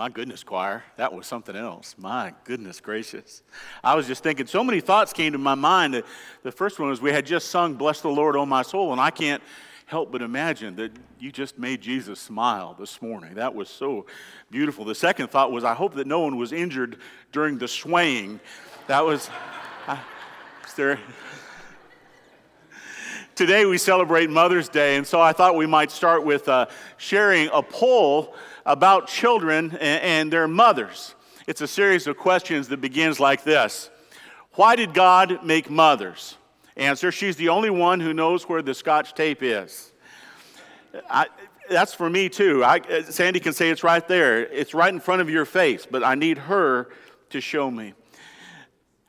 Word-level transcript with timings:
My 0.00 0.08
goodness, 0.08 0.42
choir, 0.42 0.82
that 0.96 1.12
was 1.12 1.26
something 1.26 1.54
else. 1.54 1.94
My 1.98 2.32
goodness 2.44 2.80
gracious. 2.80 3.42
I 3.84 3.94
was 3.96 4.06
just 4.06 4.22
thinking, 4.22 4.46
so 4.46 4.64
many 4.64 4.80
thoughts 4.80 5.12
came 5.12 5.32
to 5.32 5.38
my 5.38 5.54
mind. 5.54 6.02
The 6.42 6.50
first 6.50 6.78
one 6.78 6.88
was 6.88 7.02
we 7.02 7.12
had 7.12 7.26
just 7.26 7.50
sung, 7.50 7.74
Bless 7.74 8.00
the 8.00 8.08
Lord, 8.08 8.34
O 8.34 8.46
my 8.46 8.62
soul, 8.62 8.92
and 8.92 8.98
I 8.98 9.10
can't 9.10 9.42
help 9.84 10.10
but 10.10 10.22
imagine 10.22 10.74
that 10.76 10.92
you 11.18 11.30
just 11.30 11.58
made 11.58 11.82
Jesus 11.82 12.18
smile 12.18 12.74
this 12.80 13.02
morning. 13.02 13.34
That 13.34 13.54
was 13.54 13.68
so 13.68 14.06
beautiful. 14.50 14.86
The 14.86 14.94
second 14.94 15.28
thought 15.28 15.52
was, 15.52 15.64
I 15.64 15.74
hope 15.74 15.92
that 15.96 16.06
no 16.06 16.20
one 16.20 16.38
was 16.38 16.52
injured 16.52 16.96
during 17.30 17.58
the 17.58 17.68
swaying. 17.68 18.40
That 18.86 19.04
was, 19.04 19.28
uh, 19.86 19.98
is 20.66 20.72
there. 20.76 20.98
Today 23.40 23.64
we 23.64 23.78
celebrate 23.78 24.28
Mother's 24.28 24.68
Day, 24.68 24.96
and 24.96 25.06
so 25.06 25.18
I 25.18 25.32
thought 25.32 25.56
we 25.56 25.64
might 25.64 25.90
start 25.90 26.26
with 26.26 26.46
uh, 26.46 26.66
sharing 26.98 27.48
a 27.54 27.62
poll 27.62 28.34
about 28.66 29.08
children 29.08 29.74
and 29.78 30.30
their 30.30 30.46
mothers. 30.46 31.14
It's 31.46 31.62
a 31.62 31.66
series 31.66 32.06
of 32.06 32.18
questions 32.18 32.68
that 32.68 32.82
begins 32.82 33.18
like 33.18 33.42
this 33.42 33.88
Why 34.56 34.76
did 34.76 34.92
God 34.92 35.42
make 35.42 35.70
mothers? 35.70 36.36
Answer 36.76 37.10
She's 37.10 37.36
the 37.36 37.48
only 37.48 37.70
one 37.70 37.98
who 37.98 38.12
knows 38.12 38.46
where 38.46 38.60
the 38.60 38.74
scotch 38.74 39.14
tape 39.14 39.42
is. 39.42 39.90
I, 41.08 41.28
that's 41.70 41.94
for 41.94 42.10
me 42.10 42.28
too. 42.28 42.62
I, 42.62 43.04
Sandy 43.04 43.40
can 43.40 43.54
say 43.54 43.70
it's 43.70 43.82
right 43.82 44.06
there. 44.06 44.44
It's 44.48 44.74
right 44.74 44.92
in 44.92 45.00
front 45.00 45.22
of 45.22 45.30
your 45.30 45.46
face, 45.46 45.86
but 45.90 46.04
I 46.04 46.14
need 46.14 46.36
her 46.36 46.90
to 47.30 47.40
show 47.40 47.70
me. 47.70 47.94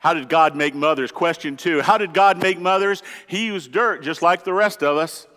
How 0.02 0.14
did 0.14 0.28
God 0.28 0.56
make 0.56 0.74
mothers? 0.74 1.12
Question 1.12 1.56
two 1.56 1.80
How 1.80 1.96
did 1.96 2.12
God 2.12 2.42
make 2.42 2.58
mothers? 2.58 3.04
He 3.28 3.46
used 3.46 3.70
dirt 3.70 4.02
just 4.02 4.20
like 4.20 4.42
the 4.42 4.52
rest 4.52 4.82
of 4.82 4.96
us. 4.96 5.28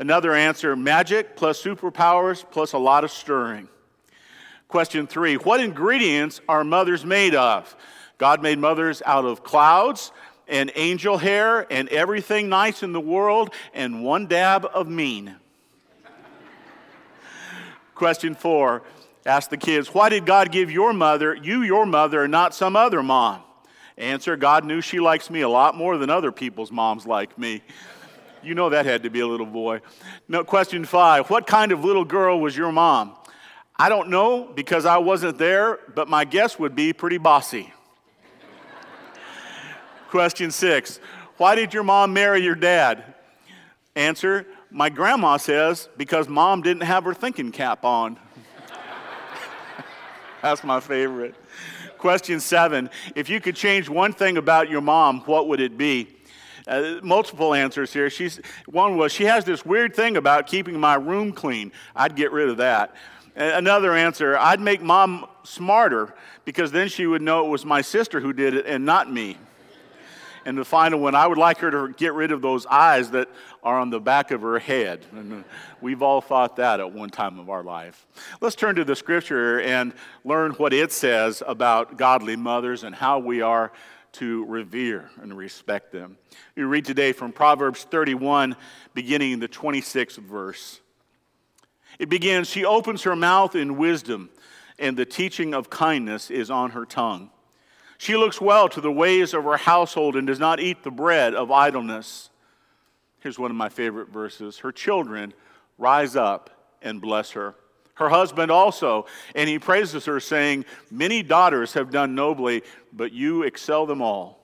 Another 0.00 0.32
answer 0.32 0.74
magic 0.74 1.36
plus 1.36 1.62
superpowers 1.62 2.44
plus 2.50 2.72
a 2.72 2.78
lot 2.78 3.04
of 3.04 3.12
stirring. 3.12 3.68
Question 4.66 5.06
three 5.06 5.36
What 5.36 5.60
ingredients 5.60 6.40
are 6.48 6.64
mothers 6.64 7.04
made 7.04 7.36
of? 7.36 7.76
God 8.18 8.42
made 8.42 8.58
mothers 8.58 9.02
out 9.06 9.24
of 9.24 9.44
clouds 9.44 10.10
and 10.48 10.72
angel 10.74 11.18
hair 11.18 11.72
and 11.72 11.88
everything 11.90 12.48
nice 12.48 12.82
in 12.82 12.90
the 12.90 13.00
world 13.00 13.54
and 13.72 14.02
one 14.02 14.26
dab 14.26 14.66
of 14.74 14.88
mean. 14.88 15.36
Question 17.94 18.34
four 18.34 18.82
Ask 19.24 19.48
the 19.48 19.56
kids, 19.56 19.94
why 19.94 20.08
did 20.08 20.26
God 20.26 20.50
give 20.50 20.72
your 20.72 20.92
mother, 20.92 21.36
you 21.36 21.62
your 21.62 21.86
mother, 21.86 22.24
and 22.24 22.32
not 22.32 22.52
some 22.52 22.74
other 22.74 23.00
mom? 23.00 23.44
Answer 23.98 24.36
God 24.36 24.64
knew 24.64 24.80
she 24.80 25.00
likes 25.00 25.28
me 25.28 25.40
a 25.40 25.48
lot 25.48 25.76
more 25.76 25.98
than 25.98 26.08
other 26.08 26.30
people's 26.30 26.70
moms 26.70 27.04
like 27.04 27.36
me. 27.36 27.62
You 28.44 28.54
know 28.54 28.68
that 28.68 28.86
had 28.86 29.02
to 29.02 29.10
be 29.10 29.18
a 29.18 29.26
little 29.26 29.44
boy. 29.44 29.80
No, 30.28 30.44
question 30.44 30.84
five 30.84 31.28
What 31.28 31.48
kind 31.48 31.72
of 31.72 31.84
little 31.84 32.04
girl 32.04 32.38
was 32.38 32.56
your 32.56 32.70
mom? 32.70 33.16
I 33.76 33.88
don't 33.88 34.08
know 34.08 34.44
because 34.44 34.86
I 34.86 34.98
wasn't 34.98 35.38
there, 35.38 35.80
but 35.94 36.08
my 36.08 36.24
guess 36.24 36.58
would 36.60 36.76
be 36.76 36.92
pretty 36.92 37.18
bossy. 37.18 37.72
question 40.10 40.52
six 40.52 41.00
Why 41.36 41.56
did 41.56 41.74
your 41.74 41.82
mom 41.82 42.12
marry 42.12 42.40
your 42.40 42.54
dad? 42.54 43.02
Answer 43.96 44.46
My 44.70 44.90
grandma 44.90 45.38
says 45.38 45.88
because 45.96 46.28
mom 46.28 46.62
didn't 46.62 46.84
have 46.84 47.02
her 47.02 47.14
thinking 47.14 47.50
cap 47.50 47.84
on. 47.84 48.16
That's 50.42 50.62
my 50.62 50.78
favorite. 50.78 51.34
Question 51.98 52.40
seven 52.40 52.90
If 53.14 53.28
you 53.28 53.40
could 53.40 53.56
change 53.56 53.88
one 53.88 54.12
thing 54.12 54.36
about 54.36 54.70
your 54.70 54.80
mom, 54.80 55.20
what 55.22 55.48
would 55.48 55.60
it 55.60 55.76
be? 55.76 56.08
Uh, 56.66 57.00
multiple 57.02 57.54
answers 57.54 57.92
here. 57.92 58.10
She's, 58.10 58.40
one 58.66 58.96
was, 58.96 59.10
she 59.10 59.24
has 59.24 59.44
this 59.44 59.64
weird 59.64 59.96
thing 59.96 60.16
about 60.16 60.46
keeping 60.46 60.78
my 60.78 60.94
room 60.96 61.32
clean. 61.32 61.72
I'd 61.96 62.14
get 62.14 62.30
rid 62.30 62.50
of 62.50 62.58
that. 62.58 62.94
Another 63.34 63.94
answer, 63.94 64.36
I'd 64.36 64.60
make 64.60 64.82
mom 64.82 65.26
smarter 65.44 66.14
because 66.44 66.72
then 66.72 66.88
she 66.88 67.06
would 67.06 67.22
know 67.22 67.46
it 67.46 67.48
was 67.48 67.64
my 67.64 67.80
sister 67.80 68.20
who 68.20 68.32
did 68.32 68.54
it 68.54 68.66
and 68.66 68.84
not 68.84 69.10
me. 69.10 69.38
And 70.48 70.56
the 70.56 70.64
final 70.64 70.98
one, 70.98 71.14
I 71.14 71.26
would 71.26 71.36
like 71.36 71.58
her 71.58 71.70
to 71.70 71.92
get 71.92 72.14
rid 72.14 72.32
of 72.32 72.40
those 72.40 72.64
eyes 72.64 73.10
that 73.10 73.28
are 73.62 73.78
on 73.78 73.90
the 73.90 74.00
back 74.00 74.30
of 74.30 74.40
her 74.40 74.58
head. 74.58 75.04
And 75.12 75.44
uh, 75.44 75.48
we've 75.82 76.00
all 76.00 76.22
thought 76.22 76.56
that 76.56 76.80
at 76.80 76.90
one 76.90 77.10
time 77.10 77.38
of 77.38 77.50
our 77.50 77.62
life. 77.62 78.06
Let's 78.40 78.56
turn 78.56 78.74
to 78.76 78.84
the 78.86 78.96
scripture 78.96 79.60
and 79.60 79.92
learn 80.24 80.52
what 80.52 80.72
it 80.72 80.90
says 80.90 81.42
about 81.46 81.98
godly 81.98 82.34
mothers 82.34 82.82
and 82.82 82.94
how 82.94 83.18
we 83.18 83.42
are 83.42 83.72
to 84.12 84.46
revere 84.46 85.10
and 85.20 85.36
respect 85.36 85.92
them. 85.92 86.16
We 86.56 86.62
read 86.62 86.86
today 86.86 87.12
from 87.12 87.32
Proverbs 87.32 87.84
31, 87.84 88.56
beginning 88.94 89.32
in 89.32 89.40
the 89.40 89.48
26th 89.48 90.16
verse. 90.16 90.80
It 91.98 92.08
begins 92.08 92.48
She 92.48 92.64
opens 92.64 93.02
her 93.02 93.14
mouth 93.14 93.54
in 93.54 93.76
wisdom, 93.76 94.30
and 94.78 94.96
the 94.96 95.04
teaching 95.04 95.52
of 95.52 95.68
kindness 95.68 96.30
is 96.30 96.50
on 96.50 96.70
her 96.70 96.86
tongue. 96.86 97.28
She 97.98 98.16
looks 98.16 98.40
well 98.40 98.68
to 98.70 98.80
the 98.80 98.92
ways 98.92 99.34
of 99.34 99.44
her 99.44 99.56
household 99.56 100.16
and 100.16 100.26
does 100.26 100.38
not 100.38 100.60
eat 100.60 100.82
the 100.82 100.90
bread 100.90 101.34
of 101.34 101.50
idleness. 101.50 102.30
Here's 103.20 103.38
one 103.38 103.50
of 103.50 103.56
my 103.56 103.68
favorite 103.68 104.08
verses 104.08 104.58
Her 104.58 104.72
children 104.72 105.34
rise 105.76 106.16
up 106.16 106.50
and 106.80 107.00
bless 107.00 107.32
her 107.32 107.54
her 107.98 108.08
husband 108.08 108.50
also, 108.50 109.06
and 109.34 109.48
he 109.48 109.58
praises 109.58 110.04
her, 110.04 110.20
saying, 110.20 110.64
Many 110.90 111.22
daughters 111.22 111.72
have 111.74 111.90
done 111.90 112.14
nobly, 112.14 112.62
but 112.92 113.12
you 113.12 113.42
excel 113.42 113.86
them 113.86 114.00
all. 114.00 114.38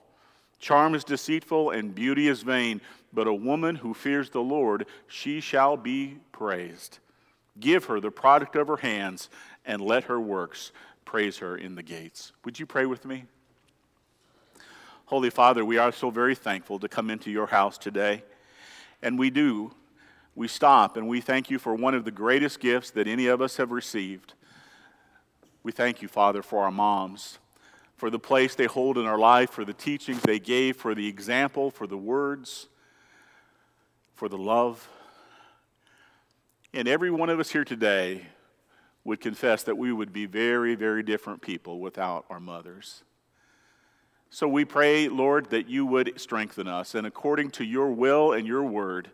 Charm 0.59 0.93
is 0.93 1.03
deceitful 1.03 1.71
and 1.71 1.95
beauty 1.95 2.27
is 2.27 2.41
vain, 2.41 2.81
but 3.13 3.27
a 3.27 3.33
woman 3.33 3.77
who 3.77 3.93
fears 3.93 4.29
the 4.29 4.41
Lord, 4.41 4.85
she 5.07 5.39
shall 5.39 5.77
be 5.77 6.17
praised. 6.33 6.99
Give 7.59 7.85
her 7.85 8.01
the 8.01 8.11
product 8.11 8.57
of 8.57 8.67
her 8.67 8.77
hands, 8.77 9.29
and 9.65 9.81
let 9.81 10.05
her 10.05 10.19
works 10.19 10.73
praise 11.05 11.37
her 11.37 11.55
in 11.55 11.75
the 11.75 11.83
gates. 11.83 12.33
Would 12.43 12.59
you 12.59 12.65
pray 12.65 12.85
with 12.85 13.05
me? 13.05 13.23
Holy 15.07 15.29
Father, 15.29 15.63
we 15.63 15.77
are 15.77 15.91
so 15.91 16.09
very 16.09 16.35
thankful 16.35 16.79
to 16.79 16.87
come 16.87 17.09
into 17.09 17.29
your 17.29 17.47
house 17.47 17.77
today, 17.77 18.23
and 19.01 19.19
we 19.19 19.29
do 19.29 19.73
we 20.35 20.49
stop 20.49 20.97
and 20.97 21.07
we 21.07 21.21
thank 21.21 21.49
you 21.49 21.57
for 21.57 21.73
one 21.73 21.95
of 21.95 22.03
the 22.03 22.11
greatest 22.11 22.59
gifts 22.59 22.91
that 22.91 23.07
any 23.07 23.27
of 23.27 23.41
us 23.41 23.57
have 23.57 23.71
received. 23.71 24.33
We 25.63 25.71
thank 25.71 26.01
you, 26.01 26.07
Father, 26.07 26.43
for 26.43 26.63
our 26.63 26.71
moms, 26.71 27.39
for 27.95 28.09
the 28.09 28.19
place 28.19 28.53
they 28.53 28.65
hold 28.65 28.97
in 28.97 29.05
our 29.05 29.17
life, 29.17 29.51
for 29.51 29.63
the 29.63 29.73
teachings 29.73 30.21
they 30.21 30.39
gave, 30.39 30.75
for 30.75 30.93
the 30.93 31.07
example, 31.07 31.71
for 31.71 31.87
the 31.87 31.97
words, 31.97 32.67
for 34.13 34.27
the 34.27 34.37
love. 34.37 34.87
And 36.73 36.87
every 36.87 37.09
one 37.09 37.29
of 37.29 37.39
us 37.39 37.51
here 37.51 37.63
today 37.63 38.27
would 39.05 39.21
confess 39.21 39.63
that 39.63 39.77
we 39.77 39.93
would 39.93 40.11
be 40.11 40.25
very, 40.25 40.75
very 40.75 41.01
different 41.01 41.41
people 41.41 41.79
without 41.79 42.25
our 42.29 42.39
mothers. 42.39 43.03
So 44.29 44.47
we 44.47 44.65
pray, 44.65 45.07
Lord, 45.07 45.49
that 45.51 45.69
you 45.69 45.85
would 45.85 46.19
strengthen 46.19 46.67
us, 46.67 46.93
and 46.93 47.07
according 47.07 47.51
to 47.51 47.63
your 47.63 47.91
will 47.91 48.33
and 48.33 48.45
your 48.45 48.63
word, 48.63 49.11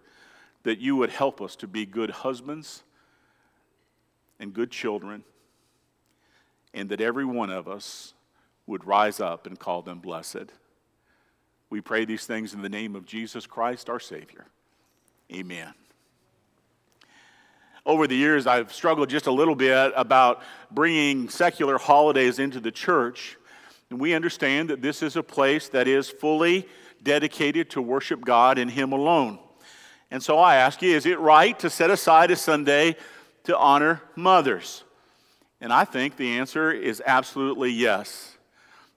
that 0.64 0.80
you 0.80 0.96
would 0.96 1.10
help 1.10 1.42
us 1.42 1.56
to 1.58 1.68
be 1.68 1.86
good 1.86 2.10
husbands 2.10 2.84
and 4.40 4.54
good 4.54 4.72
children, 4.72 5.24
and 6.74 6.90
that 6.90 7.02
every 7.02 7.26
one 7.26 7.50
of 7.50 7.68
us 7.68 8.14
would 8.66 8.86
rise 8.86 9.20
up 9.20 9.46
and 9.46 9.60
call 9.60 9.82
them 9.82 10.00
blessed. 10.00 10.52
We 11.70 11.82
pray 11.82 12.06
these 12.06 12.26
things 12.26 12.54
in 12.54 12.62
the 12.62 12.70
name 12.70 12.96
of 12.96 13.06
Jesus 13.06 13.46
Christ, 13.46 13.90
our 13.90 14.00
Savior. 14.00 14.48
Amen. 15.32 15.74
Over 17.86 18.06
the 18.08 18.16
years, 18.16 18.46
I've 18.46 18.74
struggled 18.74 19.10
just 19.10 19.26
a 19.26 19.32
little 19.32 19.56
bit 19.56 19.94
about 19.96 20.44
bringing 20.70 21.30
secular 21.30 21.78
holidays 21.78 22.38
into 22.38 22.60
the 22.60 22.72
church. 22.72 23.38
And 23.91 24.00
we 24.00 24.13
understand 24.13 24.69
that 24.69 24.81
this 24.81 25.03
is 25.03 25.18
a 25.18 25.22
place 25.22 25.68
that 25.69 25.85
is 25.85 26.09
fully 26.09 26.66
dedicated 27.03 27.69
to 27.72 27.81
worship 27.81 28.22
God 28.22 28.57
and 28.57 28.72
Him 28.72 28.94
alone. 28.94 29.38
And 30.09 30.24
so 30.24 30.40
I 30.40 30.56
ask 30.56 30.81
you, 30.81 30.96
is 30.96 31.06
it 31.06 31.19
right 31.19 31.59
to 31.59 31.69
set 31.69 31.91
aside 31.91 32.31
a 32.31 32.38
Sunday 32.38 32.96
to 33.44 33.57
honor 33.57 34.01
mothers? 34.16 34.85
And 35.59 35.74
I 35.74 35.84
think 35.84 36.16
the 36.16 36.38
answer 36.38 36.71
is 36.71 37.04
absolutely 37.06 37.71
yes. 37.71 38.38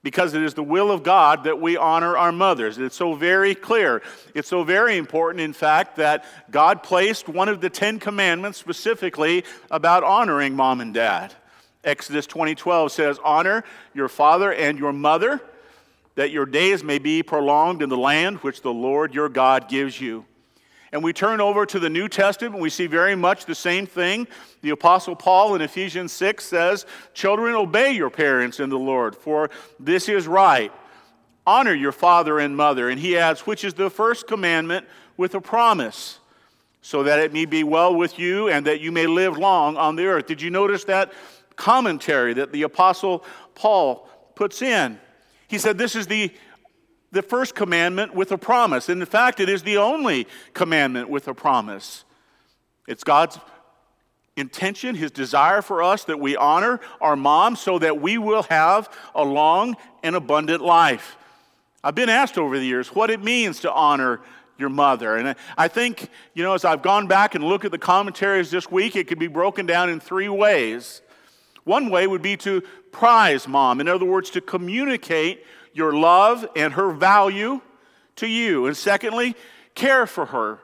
Because 0.01 0.33
it 0.33 0.41
is 0.41 0.53
the 0.53 0.63
will 0.63 0.91
of 0.91 1.03
God 1.03 1.43
that 1.43 1.59
we 1.59 1.75
honor 1.75 2.15
our 2.15 2.31
mothers. 2.31 2.77
It's 2.77 2.95
so 2.95 3.15
very 3.15 3.53
clear. 3.53 4.01
It's 4.33 4.47
so 4.47 4.63
very 4.63 4.95
important, 4.95 5.41
in 5.41 5.51
fact, 5.51 5.97
that 5.97 6.23
God 6.49 6.83
placed 6.83 7.27
one 7.27 7.49
of 7.49 7.59
the 7.59 7.69
Ten 7.69 7.99
Commandments 7.99 8.59
specifically 8.59 9.43
about 9.69 10.05
honoring 10.05 10.55
mom 10.55 10.79
and 10.79 10.93
dad. 10.93 11.33
Exodus 11.85 12.27
20:12 12.27 12.91
says, 12.91 13.19
Honor 13.23 13.63
your 13.93 14.09
father 14.09 14.51
and 14.51 14.77
your 14.77 14.91
mother, 14.91 15.41
that 16.15 16.31
your 16.31 16.45
days 16.45 16.83
may 16.83 16.99
be 16.99 17.23
prolonged 17.23 17.81
in 17.81 17.89
the 17.89 17.97
land 17.97 18.37
which 18.39 18.61
the 18.61 18.73
Lord 18.73 19.13
your 19.13 19.29
God 19.29 19.69
gives 19.69 20.01
you 20.01 20.25
and 20.95 21.03
we 21.03 21.11
turn 21.11 21.41
over 21.41 21.65
to 21.65 21.77
the 21.77 21.89
New 21.89 22.07
Testament, 22.07 22.53
and 22.53 22.63
we 22.63 22.69
see 22.69 22.87
very 22.87 23.15
much 23.15 23.43
the 23.43 23.53
same 23.53 23.85
thing. 23.85 24.29
The 24.61 24.69
Apostle 24.69 25.13
Paul 25.13 25.53
in 25.53 25.61
Ephesians 25.61 26.13
6 26.13 26.45
says, 26.45 26.85
Children, 27.13 27.53
obey 27.53 27.91
your 27.91 28.09
parents 28.09 28.61
in 28.61 28.69
the 28.69 28.79
Lord, 28.79 29.13
for 29.13 29.49
this 29.77 30.07
is 30.07 30.25
right. 30.25 30.71
Honor 31.45 31.73
your 31.73 31.91
father 31.91 32.39
and 32.39 32.55
mother. 32.55 32.87
And 32.87 32.97
he 32.97 33.17
adds, 33.17 33.41
which 33.41 33.65
is 33.65 33.73
the 33.73 33.89
first 33.89 34.25
commandment 34.25 34.87
with 35.17 35.35
a 35.35 35.41
promise, 35.41 36.19
so 36.81 37.03
that 37.03 37.19
it 37.19 37.33
may 37.33 37.43
be 37.43 37.65
well 37.65 37.93
with 37.93 38.17
you 38.17 38.47
and 38.47 38.65
that 38.65 38.79
you 38.79 38.93
may 38.93 39.05
live 39.05 39.37
long 39.37 39.75
on 39.75 39.97
the 39.97 40.05
earth. 40.05 40.27
Did 40.27 40.41
you 40.41 40.49
notice 40.49 40.85
that 40.85 41.11
commentary 41.55 42.33
that 42.33 42.51
the 42.51 42.63
Apostle 42.63 43.23
Paul 43.53 44.09
puts 44.35 44.61
in? 44.61 44.99
He 45.47 45.57
said, 45.57 45.77
This 45.77 45.95
is 45.95 46.07
the, 46.07 46.31
the 47.11 47.21
first 47.21 47.55
commandment 47.55 48.13
with 48.13 48.31
a 48.31 48.37
promise. 48.37 48.89
And 48.89 49.01
in 49.01 49.05
fact, 49.07 49.39
it 49.39 49.49
is 49.49 49.63
the 49.63 49.77
only 49.77 50.27
commandment 50.53 51.09
with 51.09 51.27
a 51.27 51.33
promise. 51.33 52.03
It's 52.87 53.03
God's 53.03 53.39
intention, 54.35 54.95
His 54.95 55.11
desire 55.11 55.61
for 55.61 55.81
us 55.81 56.03
that 56.05 56.19
we 56.19 56.35
honor 56.35 56.79
our 56.99 57.15
mom 57.15 57.55
so 57.55 57.79
that 57.79 58.01
we 58.01 58.17
will 58.17 58.43
have 58.43 58.89
a 59.13 59.23
long 59.23 59.75
and 60.03 60.15
abundant 60.15 60.61
life. 60.61 61.17
I've 61.83 61.95
been 61.95 62.09
asked 62.09 62.37
over 62.37 62.57
the 62.57 62.65
years 62.65 62.89
what 62.89 63.09
it 63.09 63.23
means 63.23 63.61
to 63.61 63.71
honor 63.71 64.21
your 64.57 64.69
mother. 64.69 65.15
And 65.17 65.35
I 65.57 65.67
think, 65.67 66.09
you 66.33 66.43
know, 66.43 66.53
as 66.53 66.65
I've 66.65 66.81
gone 66.81 67.07
back 67.07 67.35
and 67.35 67.43
looked 67.43 67.65
at 67.65 67.71
the 67.71 67.77
commentaries 67.77 68.51
this 68.51 68.71
week, 68.71 68.95
it 68.95 69.07
could 69.07 69.19
be 69.19 69.27
broken 69.27 69.65
down 69.65 69.89
in 69.89 69.99
three 69.99 70.29
ways. 70.29 71.01
One 71.65 71.89
way 71.89 72.07
would 72.07 72.21
be 72.21 72.37
to 72.37 72.61
prize 72.91 73.47
mom, 73.47 73.81
in 73.81 73.87
other 73.87 74.05
words, 74.05 74.29
to 74.31 74.41
communicate 74.41 75.43
your 75.73 75.93
love 75.93 76.47
and 76.55 76.73
her 76.73 76.91
value 76.91 77.59
to 78.15 78.27
you. 78.27 78.67
And 78.67 78.77
secondly, 78.77 79.35
care 79.73 80.07
for 80.07 80.27
her. 80.27 80.59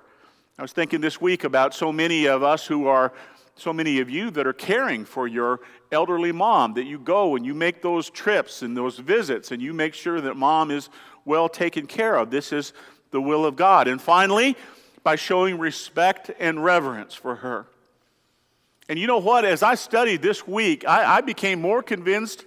I 0.58 0.62
was 0.62 0.72
thinking 0.72 1.02
this 1.02 1.20
week 1.20 1.44
about 1.44 1.74
so 1.74 1.92
many 1.92 2.28
of 2.28 2.44
us 2.44 2.68
who 2.68 2.88
are, 2.88 3.12
so 3.56 3.74
many 3.74 4.00
of 4.00 4.10
you 4.10 4.30
that 4.32 4.46
are 4.46 4.54
caring 4.54 5.04
for 5.04 5.28
your 5.28 5.60
elderly 5.92 6.32
mom, 6.32 6.76
that 6.76 6.86
you 6.86 7.00
go 7.00 7.36
and 7.36 7.46
you 7.46 7.54
make 7.54 7.82
those 7.82 8.10
trips 8.10 8.62
and 8.62 8.78
those 8.78 9.00
visits 9.00 9.52
and 9.52 9.62
you 9.62 9.74
make 9.74 9.94
sure 9.96 10.22
that 10.22 10.38
mom 10.38 10.72
is 10.72 10.90
well 11.26 11.50
taken 11.50 11.88
care 11.88 12.16
of. 12.16 12.30
This 12.30 12.54
is 12.54 12.74
the 13.10 13.22
will 13.22 13.46
of 13.46 13.56
God. 13.56 13.88
And 13.88 14.00
finally, 14.00 14.56
by 15.04 15.16
showing 15.16 15.58
respect 15.58 16.30
and 16.40 16.64
reverence 16.64 17.16
for 17.16 17.38
her. 17.38 17.66
And 18.90 19.00
you 19.00 19.08
know 19.08 19.20
what? 19.20 19.46
As 19.46 19.64
I 19.64 19.76
studied 19.76 20.22
this 20.22 20.48
week, 20.48 20.88
I, 20.88 21.18
I 21.18 21.22
became 21.22 21.62
more 21.62 21.82
convinced 21.82 22.46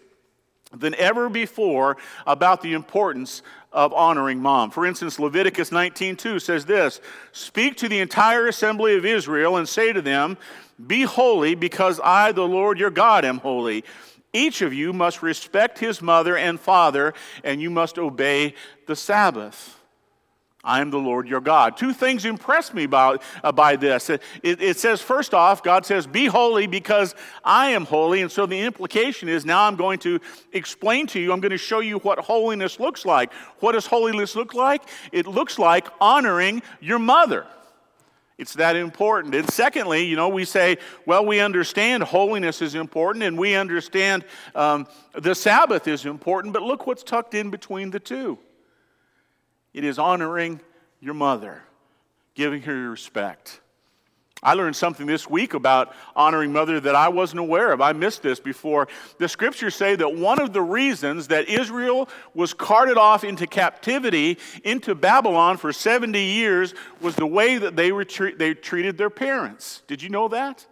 than 0.72 0.94
ever 0.96 1.28
before 1.28 1.96
about 2.26 2.60
the 2.60 2.72
importance 2.72 3.42
of 3.72 3.92
honoring 3.92 4.40
mom. 4.40 4.70
For 4.70 4.86
instance, 4.86 5.18
Leviticus 5.18 5.70
19:2 5.70 6.40
says 6.40 6.64
this, 6.64 7.00
"Speak 7.32 7.76
to 7.78 7.88
the 7.88 8.00
entire 8.00 8.46
assembly 8.46 8.96
of 8.96 9.04
Israel 9.04 9.56
and 9.56 9.68
say 9.68 9.92
to 9.92 10.02
them, 10.02 10.36
be 10.84 11.02
holy 11.02 11.54
because 11.54 12.00
I 12.02 12.32
the 12.32 12.46
Lord 12.46 12.78
your 12.80 12.90
God 12.90 13.24
am 13.24 13.38
holy. 13.38 13.84
Each 14.32 14.60
of 14.62 14.74
you 14.74 14.92
must 14.92 15.22
respect 15.22 15.78
his 15.78 16.02
mother 16.02 16.36
and 16.36 16.58
father 16.58 17.14
and 17.44 17.62
you 17.62 17.70
must 17.70 17.98
obey 17.98 18.54
the 18.86 18.96
Sabbath." 18.96 19.78
I 20.64 20.80
am 20.80 20.90
the 20.90 20.98
Lord 20.98 21.28
your 21.28 21.42
God. 21.42 21.76
Two 21.76 21.92
things 21.92 22.24
impress 22.24 22.72
me 22.72 22.86
by, 22.86 23.18
uh, 23.42 23.52
by 23.52 23.76
this. 23.76 24.08
It, 24.08 24.22
it, 24.42 24.62
it, 24.62 24.78
says, 24.78 25.02
first 25.02 25.34
off, 25.34 25.62
God 25.62 25.84
says, 25.84 26.06
Be 26.06 26.26
holy 26.26 26.66
because 26.66 27.14
I 27.44 27.70
am 27.70 27.84
holy. 27.84 28.22
And 28.22 28.32
so 28.32 28.46
the 28.46 28.60
implication 28.60 29.28
is 29.28 29.44
now 29.44 29.68
I'm 29.68 29.76
going 29.76 29.98
to 30.00 30.18
explain 30.52 31.06
to 31.08 31.20
you, 31.20 31.32
I'm 31.32 31.40
going 31.40 31.50
to 31.50 31.58
show 31.58 31.80
you 31.80 31.98
what 31.98 32.18
holiness 32.18 32.80
looks 32.80 33.04
like. 33.04 33.32
What 33.60 33.72
does 33.72 33.86
holiness 33.86 34.34
look 34.34 34.54
like? 34.54 34.82
It 35.12 35.26
looks 35.26 35.58
like 35.58 35.86
honoring 36.00 36.62
your 36.80 36.98
mother. 36.98 37.46
It's 38.36 38.54
that 38.54 38.74
important. 38.74 39.34
And 39.34 39.48
secondly, 39.50 40.04
you 40.06 40.16
know, 40.16 40.28
we 40.28 40.44
say, 40.44 40.78
well, 41.06 41.24
we 41.24 41.38
understand 41.38 42.02
holiness 42.02 42.62
is 42.62 42.74
important 42.74 43.22
and 43.22 43.38
we 43.38 43.54
understand 43.54 44.24
um, 44.54 44.88
the 45.12 45.34
Sabbath 45.34 45.86
is 45.86 46.04
important, 46.04 46.52
but 46.52 46.62
look 46.62 46.86
what's 46.86 47.04
tucked 47.04 47.34
in 47.34 47.50
between 47.50 47.90
the 47.90 48.00
two. 48.00 48.38
It 49.74 49.84
is 49.84 49.98
honoring 49.98 50.60
your 51.00 51.14
mother, 51.14 51.62
giving 52.34 52.62
her 52.62 52.74
your 52.74 52.90
respect. 52.90 53.60
I 54.44 54.52
learned 54.52 54.76
something 54.76 55.06
this 55.06 55.28
week 55.28 55.54
about 55.54 55.94
honoring 56.14 56.52
mother 56.52 56.78
that 56.78 56.94
I 56.94 57.08
wasn't 57.08 57.40
aware 57.40 57.72
of. 57.72 57.80
I 57.80 57.94
missed 57.94 58.22
this 58.22 58.38
before. 58.38 58.88
The 59.18 59.26
scriptures 59.26 59.74
say 59.74 59.96
that 59.96 60.14
one 60.14 60.38
of 60.38 60.52
the 60.52 60.60
reasons 60.60 61.28
that 61.28 61.48
Israel 61.48 62.10
was 62.34 62.52
carted 62.52 62.98
off 62.98 63.24
into 63.24 63.46
captivity 63.46 64.38
into 64.62 64.94
Babylon 64.94 65.56
for 65.56 65.72
70 65.72 66.20
years 66.22 66.74
was 67.00 67.16
the 67.16 67.26
way 67.26 67.56
that 67.56 67.74
they, 67.74 67.90
they 68.36 68.52
treated 68.52 68.98
their 68.98 69.10
parents. 69.10 69.82
Did 69.86 70.02
you 70.02 70.10
know 70.10 70.28
that? 70.28 70.66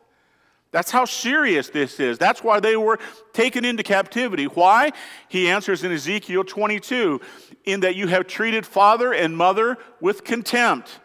That's 0.72 0.90
how 0.90 1.04
serious 1.04 1.68
this 1.68 2.00
is. 2.00 2.16
That's 2.16 2.42
why 2.42 2.58
they 2.58 2.76
were 2.76 2.98
taken 3.34 3.64
into 3.64 3.82
captivity. 3.82 4.46
Why? 4.46 4.92
He 5.28 5.48
answers 5.48 5.84
in 5.84 5.92
Ezekiel 5.92 6.44
22 6.44 7.20
in 7.64 7.80
that 7.80 7.94
you 7.94 8.08
have 8.08 8.26
treated 8.26 8.66
father 8.66 9.12
and 9.12 9.36
mother 9.36 9.76
with 10.00 10.24
contempt, 10.24 10.98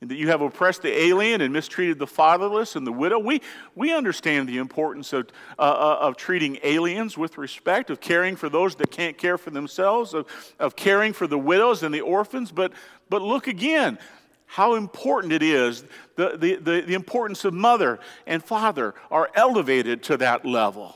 and 0.00 0.10
that 0.10 0.16
you 0.16 0.30
have 0.30 0.40
oppressed 0.40 0.82
the 0.82 0.92
alien 0.92 1.40
and 1.40 1.52
mistreated 1.52 2.00
the 2.00 2.08
fatherless 2.08 2.74
and 2.74 2.84
the 2.84 2.92
widow. 2.92 3.20
We, 3.20 3.40
we 3.76 3.94
understand 3.94 4.48
the 4.48 4.58
importance 4.58 5.12
of, 5.12 5.28
uh, 5.60 5.62
uh 5.62 5.98
of 6.00 6.16
treating 6.16 6.58
aliens 6.64 7.16
with 7.16 7.38
respect, 7.38 7.88
of 7.88 8.00
caring 8.00 8.34
for 8.34 8.48
those 8.48 8.74
that 8.76 8.90
can't 8.90 9.16
care 9.16 9.38
for 9.38 9.50
themselves, 9.50 10.12
of, 10.12 10.26
of 10.58 10.74
caring 10.74 11.12
for 11.12 11.28
the 11.28 11.38
widows 11.38 11.84
and 11.84 11.94
the 11.94 12.00
orphans. 12.00 12.50
But, 12.50 12.72
but 13.08 13.22
look 13.22 13.46
again 13.46 14.00
how 14.52 14.74
important 14.74 15.32
it 15.32 15.42
is. 15.42 15.82
The, 16.16 16.36
the, 16.36 16.56
the, 16.56 16.80
the, 16.82 16.92
importance 16.92 17.46
of 17.46 17.54
mother 17.54 17.98
and 18.26 18.44
father 18.44 18.94
are 19.10 19.30
elevated 19.34 20.02
to 20.04 20.18
that 20.18 20.44
level. 20.44 20.94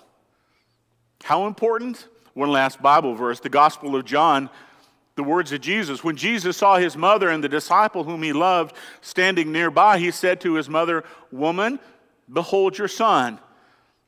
How 1.23 1.47
important? 1.47 2.07
One 2.35 2.51
last 2.51 2.83
Bible 2.83 3.15
verse, 3.15 3.41
the 3.41 3.49
Gospel 3.49 3.97
of 3.97 4.05
John, 4.05 4.51
the 5.15 5.23
words 5.23 5.53
of 5.53 5.63
Jesus. 5.63 6.05
When 6.05 6.17
Jesus 6.17 6.59
saw 6.59 6.77
his 6.77 6.99
mother 6.99 7.31
and 7.31 7.43
the 7.43 7.49
disciple 7.49 8.05
whom 8.05 8.23
he 8.23 8.35
loved 8.35 8.77
standing 9.01 9.53
nearby, 9.53 10.01
he 10.01 10.11
said 10.11 10.39
to 10.43 10.53
his 10.53 10.69
mother, 10.69 11.03
Woman, 11.33 11.81
behold 12.31 12.77
your 12.77 12.89
son. 12.89 13.39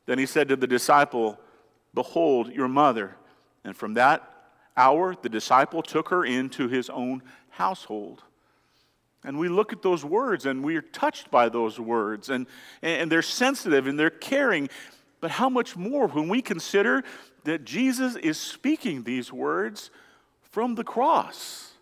Then 0.05 0.19
he 0.19 0.27
said 0.27 0.49
to 0.49 0.57
the 0.57 0.67
disciple, 0.67 1.39
Behold 1.95 2.53
your 2.53 2.67
mother. 2.67 3.15
And 3.63 3.75
from 3.75 3.95
that 3.95 4.31
hour, 4.77 5.15
the 5.19 5.27
disciple 5.27 5.81
took 5.81 6.09
her 6.09 6.23
into 6.23 6.67
his 6.67 6.87
own 6.91 7.23
household. 7.49 8.21
And 9.23 9.37
we 9.37 9.49
look 9.49 9.73
at 9.73 9.81
those 9.81 10.05
words 10.05 10.45
and 10.45 10.63
we 10.63 10.75
are 10.77 10.81
touched 10.81 11.29
by 11.29 11.49
those 11.49 11.79
words, 11.79 12.29
and, 12.29 12.47
and 12.81 13.11
they're 13.11 13.21
sensitive 13.21 13.87
and 13.87 13.99
they're 13.99 14.09
caring. 14.09 14.69
But 15.19 15.31
how 15.31 15.49
much 15.49 15.75
more 15.75 16.07
when 16.07 16.29
we 16.29 16.41
consider 16.41 17.03
that 17.43 17.65
Jesus 17.65 18.15
is 18.15 18.37
speaking 18.37 19.03
these 19.03 19.33
words 19.33 19.91
from 20.41 20.75
the 20.75 20.83
cross? 20.83 21.73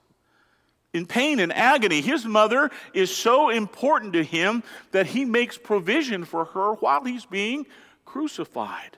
In 0.94 1.06
pain 1.06 1.40
and 1.40 1.54
agony, 1.54 2.02
his 2.02 2.26
mother 2.26 2.72
is 2.94 3.16
so 3.16 3.50
important 3.50 4.14
to 4.14 4.24
him 4.24 4.64
that 4.92 5.06
he 5.06 5.26
makes 5.26 5.58
provision 5.58 6.26
for 6.26 6.46
her 6.46 6.74
while 6.74 7.04
he's 7.04 7.26
being 7.26 7.68
crucified. 8.06 8.98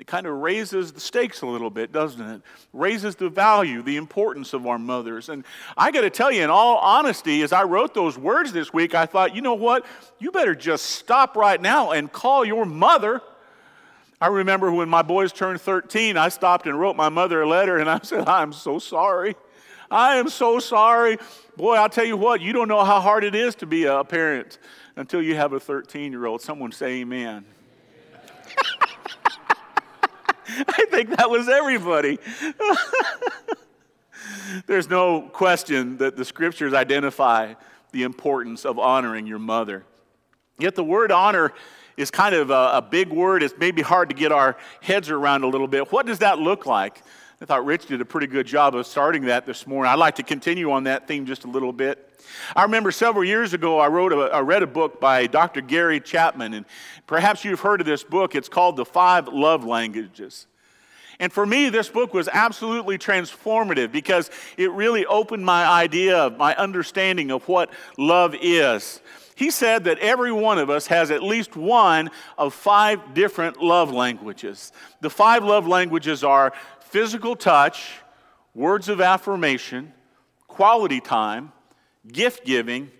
It 0.00 0.06
kind 0.06 0.26
of 0.26 0.34
raises 0.38 0.92
the 0.92 1.00
stakes 1.00 1.42
a 1.42 1.46
little 1.46 1.68
bit, 1.68 1.92
doesn't 1.92 2.26
it? 2.26 2.42
Raises 2.72 3.16
the 3.16 3.28
value, 3.28 3.82
the 3.82 3.98
importance 3.98 4.54
of 4.54 4.66
our 4.66 4.78
mothers. 4.78 5.28
And 5.28 5.44
I 5.76 5.90
got 5.90 6.00
to 6.00 6.08
tell 6.08 6.32
you, 6.32 6.42
in 6.42 6.48
all 6.48 6.78
honesty, 6.78 7.42
as 7.42 7.52
I 7.52 7.64
wrote 7.64 7.92
those 7.92 8.16
words 8.16 8.50
this 8.50 8.72
week, 8.72 8.94
I 8.94 9.04
thought, 9.04 9.36
you 9.36 9.42
know 9.42 9.52
what? 9.52 9.84
You 10.18 10.30
better 10.30 10.54
just 10.54 10.86
stop 10.86 11.36
right 11.36 11.60
now 11.60 11.90
and 11.90 12.10
call 12.10 12.46
your 12.46 12.64
mother. 12.64 13.20
I 14.22 14.28
remember 14.28 14.72
when 14.72 14.88
my 14.88 15.02
boys 15.02 15.34
turned 15.34 15.60
13, 15.60 16.16
I 16.16 16.30
stopped 16.30 16.66
and 16.66 16.80
wrote 16.80 16.96
my 16.96 17.10
mother 17.10 17.42
a 17.42 17.46
letter 17.46 17.76
and 17.76 17.90
I 17.90 18.00
said, 18.02 18.26
I'm 18.26 18.54
so 18.54 18.78
sorry. 18.78 19.36
I 19.90 20.16
am 20.16 20.30
so 20.30 20.60
sorry. 20.60 21.18
Boy, 21.58 21.74
I'll 21.74 21.90
tell 21.90 22.06
you 22.06 22.16
what, 22.16 22.40
you 22.40 22.54
don't 22.54 22.68
know 22.68 22.84
how 22.84 23.00
hard 23.00 23.22
it 23.22 23.34
is 23.34 23.54
to 23.56 23.66
be 23.66 23.84
a 23.84 24.02
parent 24.02 24.58
until 24.96 25.20
you 25.20 25.36
have 25.36 25.52
a 25.52 25.60
13 25.60 26.10
year 26.10 26.24
old. 26.24 26.40
Someone 26.40 26.72
say 26.72 27.00
amen. 27.02 27.44
I 30.68 30.86
think 30.90 31.16
that 31.16 31.30
was 31.30 31.48
everybody. 31.48 32.18
There's 34.66 34.88
no 34.88 35.22
question 35.22 35.98
that 35.98 36.16
the 36.16 36.24
scriptures 36.24 36.74
identify 36.74 37.54
the 37.92 38.02
importance 38.02 38.64
of 38.64 38.78
honoring 38.78 39.26
your 39.26 39.38
mother. 39.38 39.84
Yet 40.58 40.74
the 40.74 40.84
word 40.84 41.12
honor 41.12 41.52
is 41.96 42.10
kind 42.10 42.34
of 42.34 42.50
a, 42.50 42.70
a, 42.74 42.82
big 42.82 43.10
word. 43.10 43.42
It's 43.42 43.54
maybe 43.58 43.82
hard 43.82 44.08
to 44.10 44.14
get 44.14 44.32
our 44.32 44.56
heads 44.80 45.10
around 45.10 45.44
a 45.44 45.48
little 45.48 45.68
bit. 45.68 45.92
What 45.92 46.06
does 46.06 46.20
that 46.20 46.38
look 46.38 46.66
like? 46.66 47.02
I 47.40 47.44
thought 47.44 47.64
Rich 47.64 47.86
did 47.86 48.00
a 48.00 48.04
pretty 48.04 48.26
good 48.26 48.46
job 48.46 48.74
of 48.74 48.86
starting 48.86 49.26
that 49.26 49.46
this 49.46 49.66
morning. 49.66 49.90
I'd 49.90 49.98
like 49.98 50.16
to 50.16 50.22
continue 50.22 50.70
on 50.72 50.84
that 50.84 51.08
theme 51.08 51.26
just 51.26 51.44
a 51.44 51.48
little 51.48 51.72
bit. 51.72 52.09
I 52.56 52.62
remember 52.62 52.90
several 52.90 53.24
years 53.24 53.54
ago, 53.54 53.78
I, 53.78 53.88
wrote 53.88 54.12
a, 54.12 54.34
I 54.34 54.40
read 54.40 54.62
a 54.62 54.66
book 54.66 55.00
by 55.00 55.26
Dr. 55.26 55.60
Gary 55.60 56.00
Chapman, 56.00 56.54
and 56.54 56.66
perhaps 57.06 57.44
you've 57.44 57.60
heard 57.60 57.80
of 57.80 57.86
this 57.86 58.04
book. 58.04 58.34
It's 58.34 58.48
called 58.48 58.76
The 58.76 58.84
Five 58.84 59.28
Love 59.28 59.64
Languages. 59.64 60.46
And 61.20 61.30
for 61.30 61.44
me, 61.44 61.68
this 61.68 61.90
book 61.90 62.14
was 62.14 62.28
absolutely 62.28 62.96
transformative 62.96 63.92
because 63.92 64.30
it 64.56 64.70
really 64.72 65.04
opened 65.04 65.44
my 65.44 65.66
idea, 65.66 66.16
of 66.16 66.38
my 66.38 66.54
understanding 66.56 67.30
of 67.30 67.46
what 67.46 67.70
love 67.98 68.34
is. 68.40 69.02
He 69.36 69.50
said 69.50 69.84
that 69.84 69.98
every 69.98 70.32
one 70.32 70.58
of 70.58 70.70
us 70.70 70.86
has 70.88 71.10
at 71.10 71.22
least 71.22 71.56
one 71.56 72.10
of 72.38 72.54
five 72.54 73.14
different 73.14 73.62
love 73.62 73.90
languages. 73.90 74.72
The 75.02 75.10
five 75.10 75.44
love 75.44 75.66
languages 75.66 76.24
are 76.24 76.52
physical 76.80 77.36
touch, 77.36 77.92
words 78.54 78.88
of 78.88 79.00
affirmation, 79.00 79.92
quality 80.46 81.00
time, 81.00 81.52
gift 82.06 82.44
giving, 82.44 82.90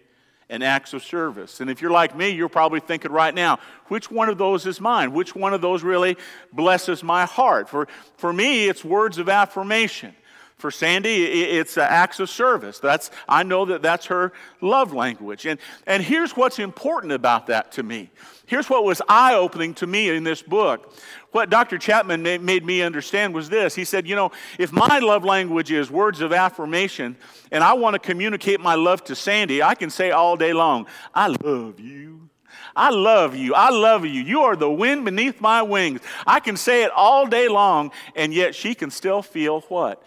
and 0.50 0.64
acts 0.64 0.92
of 0.92 1.02
service. 1.02 1.60
And 1.60 1.70
if 1.70 1.80
you're 1.80 1.92
like 1.92 2.16
me, 2.16 2.30
you're 2.30 2.48
probably 2.48 2.80
thinking 2.80 3.12
right 3.12 3.32
now, 3.32 3.60
which 3.86 4.10
one 4.10 4.28
of 4.28 4.36
those 4.36 4.66
is 4.66 4.80
mine? 4.80 5.12
Which 5.12 5.34
one 5.34 5.54
of 5.54 5.60
those 5.60 5.84
really 5.84 6.16
blesses 6.52 7.04
my 7.04 7.24
heart? 7.24 7.68
For, 7.68 7.86
for 8.16 8.32
me, 8.32 8.68
it's 8.68 8.84
words 8.84 9.18
of 9.18 9.28
affirmation. 9.28 10.14
For 10.60 10.70
Sandy, 10.70 11.24
it's 11.24 11.78
acts 11.78 12.20
of 12.20 12.28
service. 12.28 12.78
That's, 12.78 13.10
I 13.26 13.42
know 13.42 13.64
that 13.64 13.80
that's 13.80 14.06
her 14.06 14.32
love 14.60 14.92
language. 14.92 15.46
And, 15.46 15.58
and 15.86 16.02
here's 16.02 16.36
what's 16.36 16.58
important 16.58 17.12
about 17.12 17.46
that 17.46 17.72
to 17.72 17.82
me. 17.82 18.10
Here's 18.44 18.68
what 18.68 18.84
was 18.84 19.00
eye 19.08 19.34
opening 19.34 19.72
to 19.74 19.86
me 19.86 20.10
in 20.10 20.22
this 20.22 20.42
book. 20.42 20.92
What 21.32 21.48
Dr. 21.48 21.78
Chapman 21.78 22.22
made 22.22 22.64
me 22.64 22.82
understand 22.82 23.32
was 23.32 23.48
this. 23.48 23.74
He 23.74 23.84
said, 23.84 24.06
You 24.06 24.16
know, 24.16 24.32
if 24.58 24.70
my 24.70 24.98
love 24.98 25.24
language 25.24 25.70
is 25.70 25.90
words 25.90 26.20
of 26.20 26.32
affirmation 26.32 27.16
and 27.50 27.64
I 27.64 27.72
want 27.72 27.94
to 27.94 27.98
communicate 27.98 28.60
my 28.60 28.74
love 28.74 29.02
to 29.04 29.14
Sandy, 29.14 29.62
I 29.62 29.74
can 29.74 29.88
say 29.88 30.10
all 30.10 30.36
day 30.36 30.52
long, 30.52 30.86
I 31.14 31.28
love 31.28 31.80
you. 31.80 32.28
I 32.74 32.90
love 32.90 33.34
you. 33.34 33.54
I 33.54 33.70
love 33.70 34.04
you. 34.04 34.20
You 34.22 34.42
are 34.42 34.56
the 34.56 34.70
wind 34.70 35.04
beneath 35.04 35.40
my 35.40 35.62
wings. 35.62 36.00
I 36.26 36.40
can 36.40 36.56
say 36.56 36.84
it 36.84 36.90
all 36.94 37.26
day 37.26 37.48
long, 37.48 37.92
and 38.14 38.34
yet 38.34 38.54
she 38.54 38.74
can 38.74 38.90
still 38.90 39.22
feel 39.22 39.60
what? 39.62 40.02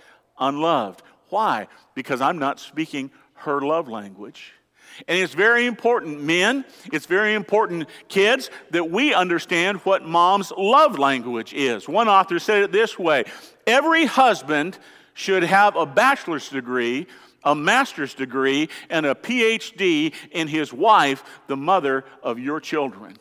Unloved. 0.47 1.01
Why? 1.29 1.67
Because 1.95 2.21
I'm 2.21 2.37
not 2.37 2.59
speaking 2.59 3.11
her 3.35 3.61
love 3.61 3.87
language. 3.87 4.53
And 5.07 5.17
it's 5.17 5.33
very 5.33 5.65
important, 5.65 6.21
men, 6.21 6.65
it's 6.91 7.07
very 7.07 7.33
important, 7.33 7.89
kids, 8.09 8.51
that 8.71 8.91
we 8.91 9.13
understand 9.13 9.77
what 9.79 10.05
mom's 10.05 10.51
love 10.55 10.99
language 10.99 11.53
is. 11.53 11.87
One 11.87 12.07
author 12.07 12.37
said 12.39 12.63
it 12.63 12.71
this 12.71 12.99
way 12.99 13.25
Every 13.65 14.05
husband 14.05 14.77
should 15.13 15.43
have 15.43 15.75
a 15.75 15.85
bachelor's 15.85 16.49
degree, 16.49 17.07
a 17.43 17.55
master's 17.55 18.13
degree, 18.13 18.69
and 18.89 19.05
a 19.05 19.15
PhD 19.15 20.13
in 20.31 20.47
his 20.47 20.71
wife, 20.71 21.23
the 21.47 21.57
mother 21.57 22.05
of 22.21 22.39
your 22.39 22.59
children. 22.59 23.17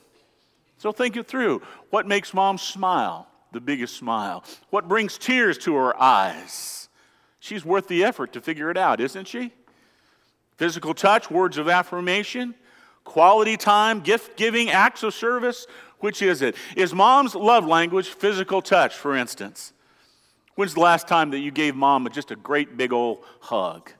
So 0.78 0.92
think 0.92 1.16
it 1.16 1.28
through. 1.28 1.62
What 1.90 2.06
makes 2.06 2.34
mom 2.34 2.58
smile? 2.58 3.28
The 3.52 3.60
biggest 3.60 3.96
smile. 3.96 4.44
What 4.70 4.88
brings 4.88 5.18
tears 5.18 5.58
to 5.58 5.74
her 5.76 6.00
eyes? 6.00 6.81
She's 7.42 7.64
worth 7.64 7.88
the 7.88 8.04
effort 8.04 8.32
to 8.34 8.40
figure 8.40 8.70
it 8.70 8.78
out, 8.78 9.00
isn't 9.00 9.26
she? 9.26 9.50
Physical 10.58 10.94
touch, 10.94 11.28
words 11.28 11.58
of 11.58 11.68
affirmation, 11.68 12.54
quality 13.02 13.56
time, 13.56 13.98
gift 13.98 14.36
giving, 14.36 14.70
acts 14.70 15.02
of 15.02 15.12
service. 15.12 15.66
Which 15.98 16.22
is 16.22 16.40
it? 16.40 16.54
Is 16.76 16.94
mom's 16.94 17.34
love 17.34 17.66
language 17.66 18.06
physical 18.06 18.62
touch, 18.62 18.94
for 18.94 19.16
instance? 19.16 19.72
When's 20.54 20.74
the 20.74 20.80
last 20.80 21.08
time 21.08 21.30
that 21.32 21.40
you 21.40 21.50
gave 21.50 21.74
mom 21.74 22.08
just 22.12 22.30
a 22.30 22.36
great 22.36 22.76
big 22.76 22.92
old 22.92 23.24
hug? 23.40 23.90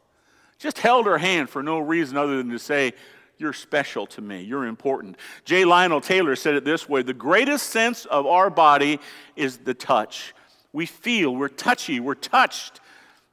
Just 0.60 0.78
held 0.78 1.06
her 1.06 1.18
hand 1.18 1.50
for 1.50 1.64
no 1.64 1.80
reason 1.80 2.16
other 2.16 2.36
than 2.36 2.50
to 2.50 2.60
say, 2.60 2.92
You're 3.38 3.52
special 3.52 4.06
to 4.06 4.20
me. 4.20 4.42
You're 4.42 4.66
important. 4.66 5.16
J. 5.44 5.64
Lionel 5.64 6.00
Taylor 6.00 6.36
said 6.36 6.54
it 6.54 6.64
this 6.64 6.88
way 6.88 7.02
The 7.02 7.12
greatest 7.12 7.70
sense 7.70 8.04
of 8.04 8.24
our 8.24 8.50
body 8.50 9.00
is 9.34 9.58
the 9.58 9.74
touch. 9.74 10.32
We 10.72 10.86
feel, 10.86 11.34
we're 11.34 11.48
touchy, 11.48 11.98
we're 11.98 12.14
touched 12.14 12.78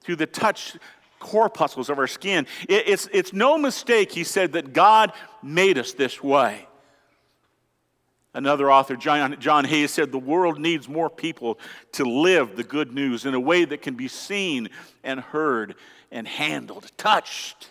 through 0.10 0.16
the 0.16 0.26
touch 0.26 0.76
corpuscles 1.20 1.88
of 1.88 2.00
our 2.00 2.08
skin. 2.08 2.48
It, 2.68 2.88
it's, 2.88 3.08
it's 3.14 3.32
no 3.32 3.60
mistake, 3.60 4.12
he 4.12 4.24
said, 4.24 4.54
that 4.54 4.74
God 4.74 5.14
made 5.44 5.78
us 5.78 5.94
this 5.94 6.24
way. 6.24 6.66
Another 8.34 8.72
author, 8.72 8.96
John, 8.96 9.40
John 9.40 9.66
Hayes, 9.66 9.92
said 9.92 10.12
the 10.12 10.18
world 10.18 10.60
needs 10.60 10.90
more 10.90 11.12
people 11.12 11.60
to 11.92 12.06
live 12.06 12.56
the 12.56 12.64
good 12.64 12.92
news 12.92 13.28
in 13.28 13.36
a 13.36 13.40
way 13.40 13.66
that 13.66 13.84
can 13.84 13.94
be 13.94 14.08
seen 14.08 14.70
and 15.04 15.20
heard 15.20 15.76
and 16.12 16.28
handled, 16.28 16.92
touched. 16.98 17.70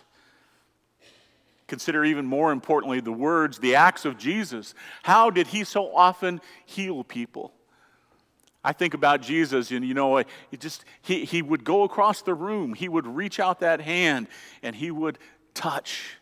Consider 1.67 2.05
even 2.05 2.25
more 2.25 2.53
importantly 2.53 3.01
the 3.01 3.11
words, 3.11 3.59
the 3.59 3.75
acts 3.75 4.05
of 4.05 4.17
Jesus. 4.17 4.73
How 5.03 5.29
did 5.29 5.47
he 5.47 5.65
so 5.65 5.93
often 5.93 6.39
heal 6.65 7.03
people? 7.03 7.51
I 8.63 8.73
think 8.73 8.93
about 8.93 9.21
Jesus, 9.21 9.71
and 9.71 9.85
you 9.85 9.93
know, 9.93 10.17
he 10.51 10.57
just 10.57 10.83
he, 11.01 11.23
he 11.23 11.41
would 11.41 11.63
go 11.63 11.83
across 11.83 12.21
the 12.21 12.33
room, 12.33 12.73
he 12.73 12.89
would 12.89 13.07
reach 13.07 13.39
out 13.39 13.61
that 13.61 13.79
hand, 13.79 14.27
and 14.61 14.75
he 14.75 14.91
would 14.91 15.17
touch. 15.53 16.17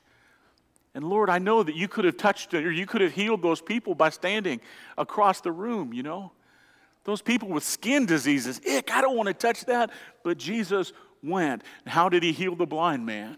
And 0.94 1.04
Lord, 1.04 1.30
I 1.30 1.40
know 1.40 1.64
that 1.64 1.76
you 1.76 1.88
could 1.88 2.06
have 2.06 2.18
touched 2.18 2.54
or 2.54 2.72
you 2.72 2.86
could 2.86 3.02
have 3.02 3.14
healed 3.14 3.42
those 3.42 3.62
people 3.62 3.94
by 3.94 4.10
standing 4.10 4.60
across 4.98 5.42
the 5.42 5.52
room, 5.52 5.94
you 5.94 6.02
know. 6.02 6.32
Those 7.04 7.22
people 7.22 7.50
with 7.50 7.64
skin 7.64 8.06
diseases, 8.06 8.60
ick, 8.68 8.92
I 8.92 9.02
don't 9.02 9.16
want 9.16 9.28
to 9.28 9.34
touch 9.34 9.66
that. 9.66 9.92
But 10.24 10.38
Jesus 10.38 10.94
went. 11.24 11.64
How 11.86 12.10
did 12.10 12.24
he 12.24 12.32
heal 12.32 12.56
the 12.56 12.66
blind 12.66 13.06
man? 13.06 13.38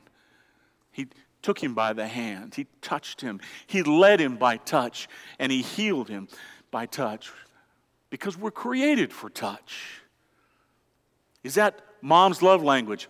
He 0.91 1.07
took 1.41 1.61
him 1.61 1.73
by 1.73 1.93
the 1.93 2.07
hand, 2.07 2.55
he 2.55 2.67
touched 2.81 3.21
him, 3.21 3.39
he 3.67 3.83
led 3.83 4.19
him 4.19 4.37
by 4.37 4.57
touch, 4.57 5.07
and 5.37 5.51
he 5.51 5.61
healed 5.61 6.09
him 6.09 6.27
by 6.71 6.85
touch 6.85 7.31
because 8.09 8.37
we're 8.37 8.51
created 8.51 9.13
for 9.13 9.29
touch. 9.29 10.01
Is 11.43 11.55
that 11.55 11.79
mom's 12.01 12.41
love 12.41 12.63
language? 12.63 13.07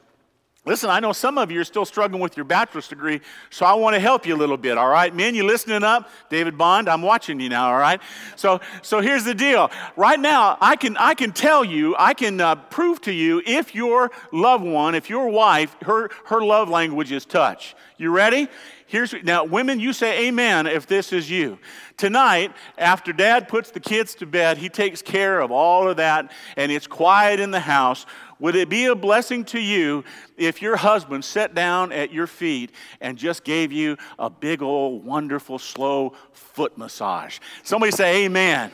Listen, 0.66 0.90
I 0.90 1.00
know 1.00 1.14
some 1.14 1.38
of 1.38 1.52
you 1.52 1.62
are 1.62 1.66
still 1.66 1.86
struggling 1.86 2.22
with 2.22 2.36
your 2.36 2.44
bachelor's 2.44 2.90
degree, 2.90 3.22
so 3.50 3.66
I 3.66 3.74
want 3.76 3.96
to 3.96 4.00
help 4.00 4.26
you 4.26 4.36
a 4.36 4.38
little 4.38 4.58
bit, 4.58 4.78
all 4.78 4.90
right? 4.90 5.16
Men, 5.16 5.34
you 5.34 5.46
listening 5.46 5.84
up? 5.84 6.10
David 6.30 6.58
Bond, 6.58 6.90
I'm 6.90 7.02
watching 7.02 7.40
you 7.40 7.48
now, 7.48 7.72
all 7.72 7.80
right? 7.80 8.02
So, 8.36 8.60
so 8.82 9.00
here's 9.00 9.24
the 9.24 9.34
deal. 9.34 9.72
Right 9.96 10.20
now, 10.20 10.58
I 10.60 10.76
can, 10.76 10.98
I 10.98 11.14
can 11.14 11.32
tell 11.32 11.64
you, 11.64 11.96
I 11.98 12.14
can 12.14 12.42
uh, 12.42 12.56
prove 12.56 13.00
to 13.02 13.14
you 13.14 13.42
if 13.46 13.74
your 13.74 14.12
loved 14.34 14.66
one, 14.66 14.96
if 14.96 15.10
your 15.10 15.30
wife, 15.30 15.78
her, 15.84 16.10
her 16.26 16.42
love 16.42 16.68
language 16.68 17.14
is 17.14 17.26
touch. 17.26 17.74
You 17.98 18.12
ready? 18.12 18.50
Here's 18.86 19.14
now, 19.24 19.46
women, 19.46 19.80
you 19.80 19.94
say 19.94 20.28
amen 20.28 20.66
if 20.66 20.88
this 20.88 21.14
is 21.14 21.30
you. 21.30 21.60
Tonight, 21.96 22.54
after 22.78 23.14
dad 23.14 23.48
puts 23.48 23.72
the 23.72 23.80
kids 23.80 24.16
to 24.16 24.26
bed, 24.26 24.58
he 24.58 24.68
takes 24.68 25.02
care 25.02 25.42
of 25.42 25.52
all 25.52 25.88
of 25.88 25.98
that, 25.98 26.32
and 26.58 26.72
it's 26.72 26.88
quiet 26.88 27.40
in 27.40 27.52
the 27.52 27.60
house. 27.60 28.06
Would 28.40 28.56
it 28.56 28.70
be 28.70 28.86
a 28.86 28.96
blessing 28.96 29.44
to 29.46 29.60
you 29.60 30.04
if 30.38 30.62
your 30.62 30.78
husband 30.78 31.26
sat 31.26 31.54
down 31.54 31.92
at 31.92 32.14
your 32.14 32.28
feet 32.28 32.72
and 33.02 33.18
just 33.18 33.44
gave 33.44 33.72
you 33.72 33.98
a 34.18 34.30
big 34.30 34.62
old 34.62 35.04
wonderful 35.04 35.60
slow 35.60 36.14
foot 36.32 36.78
massage? 36.78 37.40
Somebody 37.64 37.92
say 37.92 38.26
amen. 38.26 38.72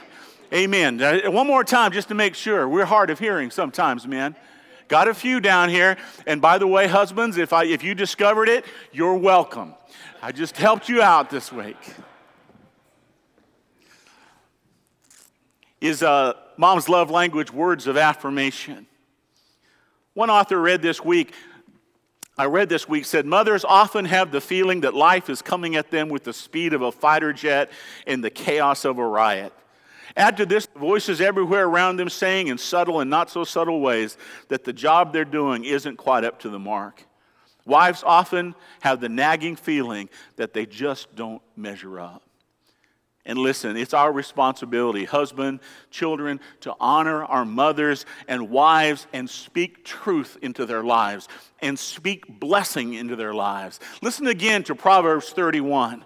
Amen. 0.54 1.00
One 1.34 1.48
more 1.48 1.64
time 1.64 1.92
just 1.92 2.10
to 2.10 2.14
make 2.14 2.36
sure. 2.36 2.70
We're 2.70 2.86
hard 2.86 3.10
of 3.10 3.18
hearing 3.18 3.50
sometimes, 3.50 4.08
men. 4.08 4.36
Got 4.88 5.08
a 5.08 5.14
few 5.16 5.40
down 5.40 5.70
here. 5.70 5.98
And 6.28 6.40
by 6.40 6.60
the 6.60 6.68
way, 6.68 6.88
husbands, 6.88 7.38
if, 7.38 7.52
I, 7.52 7.66
if 7.66 7.84
you 7.84 7.96
discovered 7.96 8.48
it, 8.48 8.66
you're 8.92 9.16
welcome. 9.16 9.74
I 10.22 10.32
just 10.32 10.56
helped 10.58 10.90
you 10.90 11.02
out 11.02 11.32
this 11.32 11.52
week. 11.52 11.78
Is 15.82 16.04
uh, 16.04 16.34
mom's 16.58 16.88
love 16.88 17.10
language 17.10 17.52
words 17.52 17.88
of 17.88 17.98
affirmation? 17.98 18.86
One 20.16 20.30
author 20.30 20.60
read 20.62 20.82
this 20.82 21.04
week, 21.04 21.34
I 22.38 22.46
read 22.46 22.70
this 22.70 22.88
week, 22.88 23.04
said 23.04 23.26
mothers 23.26 23.66
often 23.66 24.06
have 24.06 24.32
the 24.32 24.40
feeling 24.40 24.82
that 24.82 24.94
life 24.94 25.30
is 25.30 25.42
coming 25.42 25.76
at 25.76 25.92
them 25.92 26.08
with 26.08 26.24
the 26.24 26.32
speed 26.32 26.74
of 26.74 26.82
a 26.82 26.92
fighter 26.92 27.34
jet 27.34 27.70
in 28.08 28.22
the 28.22 28.30
chaos 28.30 28.86
of 28.86 28.98
a 28.98 29.06
riot. 29.06 29.52
Add 30.16 30.38
to 30.38 30.46
this 30.46 30.70
voices 30.74 31.20
everywhere 31.20 31.66
around 31.66 31.98
them 31.98 32.08
saying 32.08 32.48
in 32.48 32.58
subtle 32.58 33.02
and 33.02 33.10
not 33.10 33.30
so 33.30 33.44
subtle 33.44 33.82
ways 33.82 34.18
that 34.48 34.64
the 34.64 34.72
job 34.72 35.12
they're 35.12 35.26
doing 35.26 35.66
isn't 35.66 35.98
quite 35.98 36.24
up 36.24 36.40
to 36.40 36.50
the 36.50 36.60
mark. 36.60 37.04
Wives 37.66 38.02
often 38.06 38.56
have 38.80 39.02
the 39.02 39.10
nagging 39.10 39.58
feeling 39.58 40.08
that 40.38 40.54
they 40.54 40.66
just 40.66 41.14
don't 41.14 41.42
measure 41.58 42.00
up. 42.00 42.24
And 43.26 43.40
listen, 43.40 43.76
it's 43.76 43.94
our 43.94 44.12
responsibility, 44.12 45.06
husband, 45.06 45.60
children, 45.90 46.40
to 46.62 46.76
honor 46.80 47.26
our 47.26 47.44
mothers 47.44 48.06
and 48.28 48.52
wives 48.52 49.08
and 49.14 49.28
speak 49.28 49.84
truth 49.84 50.38
into 50.42 50.66
their 50.66 50.84
lives 50.84 51.28
and 51.60 51.78
speak 51.78 52.40
blessing 52.40 52.94
into 52.94 53.16
their 53.16 53.34
lives. 53.34 53.80
Listen 54.02 54.28
again 54.28 54.64
to 54.64 54.76
Proverbs 54.76 55.32
31 55.32 56.06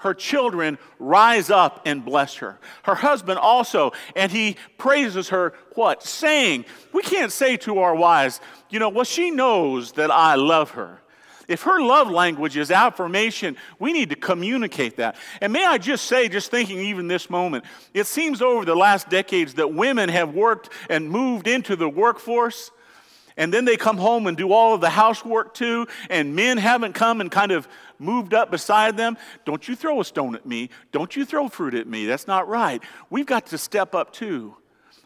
her 0.00 0.14
children 0.14 0.78
rise 0.98 1.50
up 1.50 1.82
and 1.84 2.02
bless 2.02 2.36
her. 2.36 2.58
Her 2.84 2.94
husband 2.94 3.38
also, 3.38 3.92
and 4.16 4.32
he 4.32 4.56
praises 4.78 5.28
her, 5.28 5.52
what? 5.74 6.02
Saying, 6.02 6.64
we 6.94 7.02
can't 7.02 7.30
say 7.30 7.58
to 7.58 7.80
our 7.80 7.94
wives, 7.94 8.40
you 8.70 8.78
know, 8.78 8.88
well, 8.88 9.04
she 9.04 9.30
knows 9.30 9.92
that 9.92 10.10
I 10.10 10.36
love 10.36 10.70
her. 10.70 11.02
If 11.50 11.62
her 11.62 11.82
love 11.82 12.08
language 12.08 12.56
is 12.56 12.70
affirmation, 12.70 13.56
we 13.80 13.92
need 13.92 14.10
to 14.10 14.16
communicate 14.16 14.98
that. 14.98 15.16
And 15.40 15.52
may 15.52 15.64
I 15.64 15.78
just 15.78 16.04
say, 16.04 16.28
just 16.28 16.48
thinking 16.48 16.78
even 16.78 17.08
this 17.08 17.28
moment, 17.28 17.64
it 17.92 18.06
seems 18.06 18.40
over 18.40 18.64
the 18.64 18.76
last 18.76 19.08
decades 19.10 19.54
that 19.54 19.74
women 19.74 20.08
have 20.10 20.32
worked 20.32 20.70
and 20.88 21.10
moved 21.10 21.48
into 21.48 21.74
the 21.74 21.88
workforce 21.88 22.70
and 23.36 23.52
then 23.54 23.64
they 23.64 23.76
come 23.76 23.96
home 23.96 24.26
and 24.26 24.36
do 24.36 24.52
all 24.52 24.74
of 24.74 24.82
the 24.82 24.90
housework 24.90 25.54
too, 25.54 25.86
and 26.10 26.36
men 26.36 26.58
haven't 26.58 26.92
come 26.92 27.22
and 27.22 27.30
kind 27.30 27.52
of 27.52 27.66
moved 27.98 28.34
up 28.34 28.50
beside 28.50 28.98
them. 28.98 29.16
Don't 29.46 29.66
you 29.66 29.74
throw 29.74 30.00
a 30.00 30.04
stone 30.04 30.34
at 30.34 30.44
me. 30.44 30.68
Don't 30.92 31.16
you 31.16 31.24
throw 31.24 31.48
fruit 31.48 31.74
at 31.74 31.86
me. 31.86 32.04
That's 32.04 32.26
not 32.26 32.48
right. 32.48 32.82
We've 33.08 33.24
got 33.24 33.46
to 33.46 33.58
step 33.58 33.94
up 33.94 34.12
too. 34.12 34.56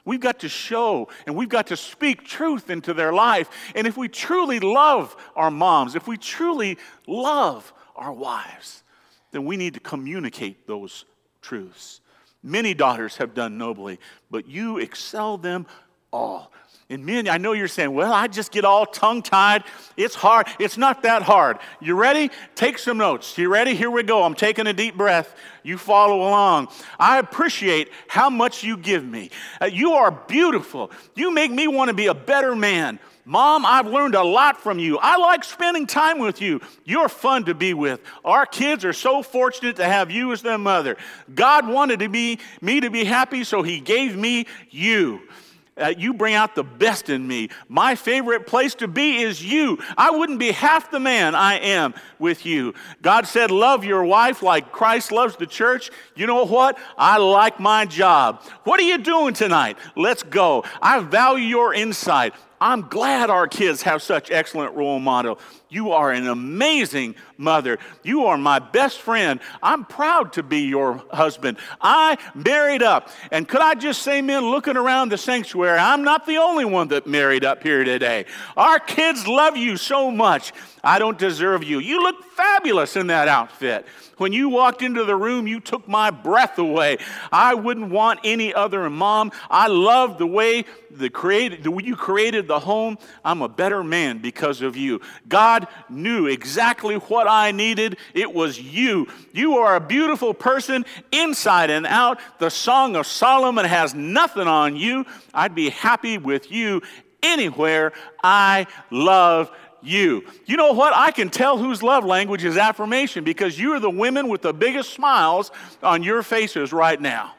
We've 0.04 0.20
got 0.20 0.40
to 0.40 0.48
show 0.48 1.08
and 1.26 1.34
we've 1.34 1.48
got 1.48 1.68
to 1.68 1.76
speak 1.76 2.24
truth 2.24 2.68
into 2.68 2.92
their 2.92 3.12
life. 3.12 3.48
And 3.74 3.86
if 3.86 3.96
we 3.96 4.08
truly 4.08 4.60
love 4.60 5.16
our 5.34 5.50
moms, 5.50 5.94
if 5.94 6.06
we 6.06 6.16
truly 6.16 6.78
love 7.06 7.72
our 7.96 8.12
wives, 8.12 8.82
then 9.30 9.44
we 9.44 9.56
need 9.56 9.74
to 9.74 9.80
communicate 9.80 10.66
those 10.66 11.04
truths. 11.40 12.00
Many 12.42 12.74
daughters 12.74 13.16
have 13.16 13.34
done 13.34 13.56
nobly, 13.56 13.98
but 14.30 14.46
you 14.46 14.78
excel 14.78 15.38
them 15.38 15.66
all. 16.12 16.52
And 16.90 17.06
men, 17.06 17.28
I 17.28 17.38
know 17.38 17.52
you're 17.52 17.66
saying, 17.66 17.94
well, 17.94 18.12
I 18.12 18.26
just 18.26 18.52
get 18.52 18.64
all 18.66 18.84
tongue 18.84 19.22
tied. 19.22 19.64
It's 19.96 20.14
hard. 20.14 20.48
It's 20.58 20.76
not 20.76 21.02
that 21.02 21.22
hard. 21.22 21.58
You 21.80 21.94
ready? 21.94 22.30
Take 22.54 22.78
some 22.78 22.98
notes. 22.98 23.38
You 23.38 23.48
ready? 23.48 23.74
Here 23.74 23.90
we 23.90 24.02
go. 24.02 24.22
I'm 24.22 24.34
taking 24.34 24.66
a 24.66 24.72
deep 24.74 24.94
breath. 24.94 25.34
You 25.62 25.78
follow 25.78 26.18
along. 26.18 26.68
I 26.98 27.18
appreciate 27.18 27.90
how 28.06 28.28
much 28.28 28.62
you 28.62 28.76
give 28.76 29.02
me. 29.02 29.30
Uh, 29.62 29.66
you 29.66 29.92
are 29.92 30.10
beautiful. 30.10 30.90
You 31.14 31.32
make 31.32 31.50
me 31.50 31.68
want 31.68 31.88
to 31.88 31.94
be 31.94 32.06
a 32.06 32.14
better 32.14 32.54
man. 32.54 32.98
Mom, 33.24 33.64
I've 33.64 33.86
learned 33.86 34.14
a 34.14 34.22
lot 34.22 34.60
from 34.60 34.78
you. 34.78 34.98
I 34.98 35.16
like 35.16 35.44
spending 35.44 35.86
time 35.86 36.18
with 36.18 36.42
you. 36.42 36.60
You're 36.84 37.08
fun 37.08 37.46
to 37.46 37.54
be 37.54 37.72
with. 37.72 38.00
Our 38.22 38.44
kids 38.44 38.84
are 38.84 38.92
so 38.92 39.22
fortunate 39.22 39.76
to 39.76 39.86
have 39.86 40.10
you 40.10 40.32
as 40.32 40.42
their 40.42 40.58
mother. 40.58 40.98
God 41.34 41.66
wanted 41.66 42.00
to 42.00 42.10
be, 42.10 42.40
me 42.60 42.80
to 42.80 42.90
be 42.90 43.04
happy, 43.04 43.42
so 43.44 43.62
He 43.62 43.80
gave 43.80 44.14
me 44.14 44.46
you. 44.70 45.22
Uh, 45.76 45.92
you 45.96 46.14
bring 46.14 46.34
out 46.34 46.54
the 46.54 46.62
best 46.62 47.08
in 47.08 47.26
me. 47.26 47.48
My 47.68 47.96
favorite 47.96 48.46
place 48.46 48.76
to 48.76 48.86
be 48.86 49.22
is 49.22 49.44
you. 49.44 49.78
I 49.96 50.10
wouldn't 50.10 50.38
be 50.38 50.52
half 50.52 50.92
the 50.92 51.00
man 51.00 51.34
I 51.34 51.58
am 51.58 51.94
with 52.20 52.46
you. 52.46 52.74
God 53.02 53.26
said, 53.26 53.50
Love 53.50 53.84
your 53.84 54.04
wife 54.04 54.40
like 54.40 54.70
Christ 54.70 55.10
loves 55.10 55.34
the 55.36 55.46
church. 55.46 55.90
You 56.14 56.28
know 56.28 56.44
what? 56.44 56.78
I 56.96 57.18
like 57.18 57.58
my 57.58 57.86
job. 57.86 58.42
What 58.62 58.78
are 58.78 58.84
you 58.84 58.98
doing 58.98 59.34
tonight? 59.34 59.76
Let's 59.96 60.22
go. 60.22 60.64
I 60.80 61.00
value 61.00 61.44
your 61.44 61.74
insight. 61.74 62.34
I'm 62.60 62.82
glad 62.82 63.28
our 63.28 63.48
kids 63.48 63.82
have 63.82 64.00
such 64.00 64.30
excellent 64.30 64.74
role 64.74 65.00
model. 65.00 65.38
You 65.74 65.90
are 65.90 66.12
an 66.12 66.28
amazing 66.28 67.16
mother. 67.36 67.78
You 68.04 68.26
are 68.26 68.38
my 68.38 68.60
best 68.60 69.00
friend. 69.00 69.40
I'm 69.60 69.84
proud 69.84 70.34
to 70.34 70.44
be 70.44 70.60
your 70.60 71.02
husband. 71.10 71.58
I 71.80 72.16
married 72.32 72.84
up. 72.84 73.10
And 73.32 73.48
could 73.48 73.60
I 73.60 73.74
just 73.74 74.02
say, 74.02 74.22
men, 74.22 74.50
looking 74.50 74.76
around 74.76 75.08
the 75.08 75.18
sanctuary, 75.18 75.78
I'm 75.78 76.04
not 76.04 76.26
the 76.26 76.36
only 76.36 76.64
one 76.64 76.88
that 76.88 77.08
married 77.08 77.44
up 77.44 77.64
here 77.64 77.82
today. 77.82 78.26
Our 78.56 78.78
kids 78.78 79.26
love 79.26 79.56
you 79.56 79.76
so 79.76 80.12
much. 80.12 80.52
I 80.84 81.00
don't 81.00 81.18
deserve 81.18 81.64
you. 81.64 81.80
You 81.80 82.02
look 82.02 82.22
fabulous 82.22 82.94
in 82.94 83.08
that 83.08 83.26
outfit. 83.26 83.86
When 84.18 84.32
you 84.32 84.48
walked 84.48 84.82
into 84.82 85.04
the 85.04 85.16
room, 85.16 85.48
you 85.48 85.58
took 85.58 85.88
my 85.88 86.10
breath 86.10 86.58
away. 86.58 86.98
I 87.32 87.54
wouldn't 87.54 87.90
want 87.90 88.20
any 88.22 88.54
other 88.54 88.88
mom. 88.88 89.32
I 89.50 89.66
love 89.66 90.18
the 90.18 90.26
way 90.26 90.66
the 90.90 91.10
created, 91.10 91.64
the 91.64 91.72
you 91.82 91.96
created 91.96 92.46
the 92.46 92.60
home. 92.60 92.98
I'm 93.24 93.42
a 93.42 93.48
better 93.48 93.82
man 93.82 94.18
because 94.18 94.62
of 94.62 94.76
you. 94.76 95.00
God 95.28 95.63
knew 95.88 96.26
exactly 96.26 96.96
what 96.96 97.28
I 97.28 97.52
needed. 97.52 97.96
It 98.14 98.32
was 98.32 98.60
you. 98.60 99.08
You 99.32 99.58
are 99.58 99.76
a 99.76 99.80
beautiful 99.80 100.34
person 100.34 100.84
inside 101.12 101.70
and 101.70 101.86
out. 101.86 102.20
The 102.38 102.50
Song 102.50 102.96
of 102.96 103.06
Solomon 103.06 103.64
has 103.64 103.94
nothing 103.94 104.48
on 104.48 104.76
you. 104.76 105.04
I'd 105.32 105.54
be 105.54 105.70
happy 105.70 106.18
with 106.18 106.50
you 106.50 106.82
anywhere. 107.22 107.92
I 108.22 108.66
love 108.90 109.50
you. 109.82 110.24
You 110.46 110.56
know 110.56 110.72
what? 110.72 110.94
I 110.94 111.10
can 111.10 111.30
tell 111.30 111.58
whose 111.58 111.82
love 111.82 112.04
language 112.04 112.44
is 112.44 112.56
affirmation 112.56 113.24
because 113.24 113.58
you 113.58 113.72
are 113.72 113.80
the 113.80 113.90
women 113.90 114.28
with 114.28 114.42
the 114.42 114.52
biggest 114.52 114.90
smiles 114.92 115.50
on 115.82 116.02
your 116.02 116.22
faces 116.22 116.72
right 116.72 117.00
now. 117.00 117.34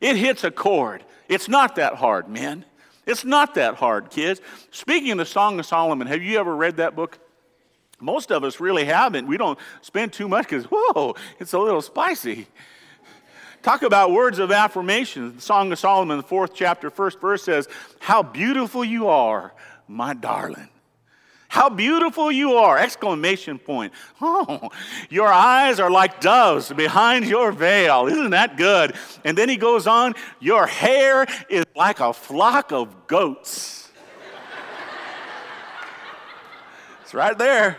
It 0.00 0.16
hits 0.16 0.44
a 0.44 0.50
chord. 0.50 1.04
It's 1.28 1.48
not 1.48 1.76
that 1.76 1.94
hard, 1.94 2.28
men. 2.28 2.64
It's 3.06 3.24
not 3.24 3.54
that 3.54 3.76
hard, 3.76 4.10
kids. 4.10 4.40
Speaking 4.70 5.12
of 5.12 5.18
the 5.18 5.26
Song 5.26 5.58
of 5.58 5.66
Solomon, 5.66 6.06
have 6.06 6.22
you 6.22 6.38
ever 6.38 6.54
read 6.54 6.78
that 6.78 6.96
book? 6.96 7.18
Most 8.00 8.30
of 8.30 8.44
us 8.44 8.60
really 8.60 8.84
haven't. 8.84 9.26
We 9.26 9.36
don't 9.36 9.58
spend 9.80 10.12
too 10.12 10.28
much 10.28 10.48
because, 10.48 10.64
whoa, 10.70 11.14
it's 11.38 11.52
a 11.52 11.58
little 11.58 11.82
spicy. 11.82 12.46
Talk 13.62 13.82
about 13.82 14.12
words 14.12 14.38
of 14.38 14.52
affirmation. 14.52 15.36
The 15.36 15.40
Song 15.40 15.72
of 15.72 15.78
Solomon, 15.78 16.18
the 16.18 16.22
fourth 16.22 16.52
chapter, 16.54 16.90
first 16.90 17.20
verse 17.20 17.42
says, 17.42 17.66
How 17.98 18.22
beautiful 18.22 18.84
you 18.84 19.08
are, 19.08 19.54
my 19.88 20.12
darling. 20.12 20.68
How 21.54 21.68
beautiful 21.68 22.32
you 22.32 22.54
are! 22.54 22.76
Exclamation 22.76 23.60
point. 23.60 23.92
Oh, 24.20 24.70
your 25.08 25.32
eyes 25.32 25.78
are 25.78 25.90
like 25.90 26.20
doves 26.20 26.72
behind 26.72 27.26
your 27.26 27.52
veil. 27.52 28.08
Isn't 28.08 28.30
that 28.30 28.56
good? 28.56 28.96
And 29.24 29.38
then 29.38 29.48
he 29.48 29.56
goes 29.56 29.86
on, 29.86 30.14
Your 30.40 30.66
hair 30.66 31.26
is 31.48 31.64
like 31.76 32.00
a 32.00 32.12
flock 32.12 32.72
of 32.72 33.06
goats. 33.06 33.83
Right 37.14 37.36
there. 37.38 37.78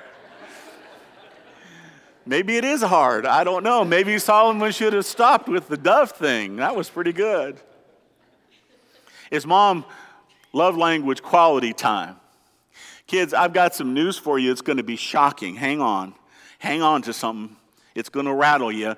Maybe 2.26 2.58
it 2.58 2.65
is 2.65 2.82
hard. 2.82 3.26
I 3.26 3.43
don't 3.43 3.63
know. 3.63 3.86
Maybe 3.86 4.17
Solomon 4.17 4.71
should 4.71 4.93
have 4.93 5.06
stopped 5.06 5.48
with 5.48 5.67
the 5.67 5.78
dove 5.78 6.12
thing. 6.12 6.56
That 6.56 6.76
was 6.76 6.89
pretty 6.89 7.13
good. 7.13 7.60
His 9.30 9.45
mom 9.45 9.86
love 10.52 10.76
language 10.76 11.21
quality 11.21 11.74
time. 11.74 12.15
Kids, 13.06 13.34
I've 13.34 13.54
got 13.54 13.76
some 13.76 13.93
news 13.93 14.17
for 14.17 14.39
you. 14.39 14.52
It's 14.52 14.62
going 14.62 14.78
to 14.78 14.84
be 14.84 14.95
shocking. 14.95 15.56
Hang 15.56 15.82
on. 15.82 16.15
Hang 16.58 16.82
on 16.82 17.04
to 17.04 17.13
something. 17.13 17.56
It's 17.93 18.10
going 18.10 18.26
to 18.26 18.34
rattle 18.34 18.71
you. 18.71 18.95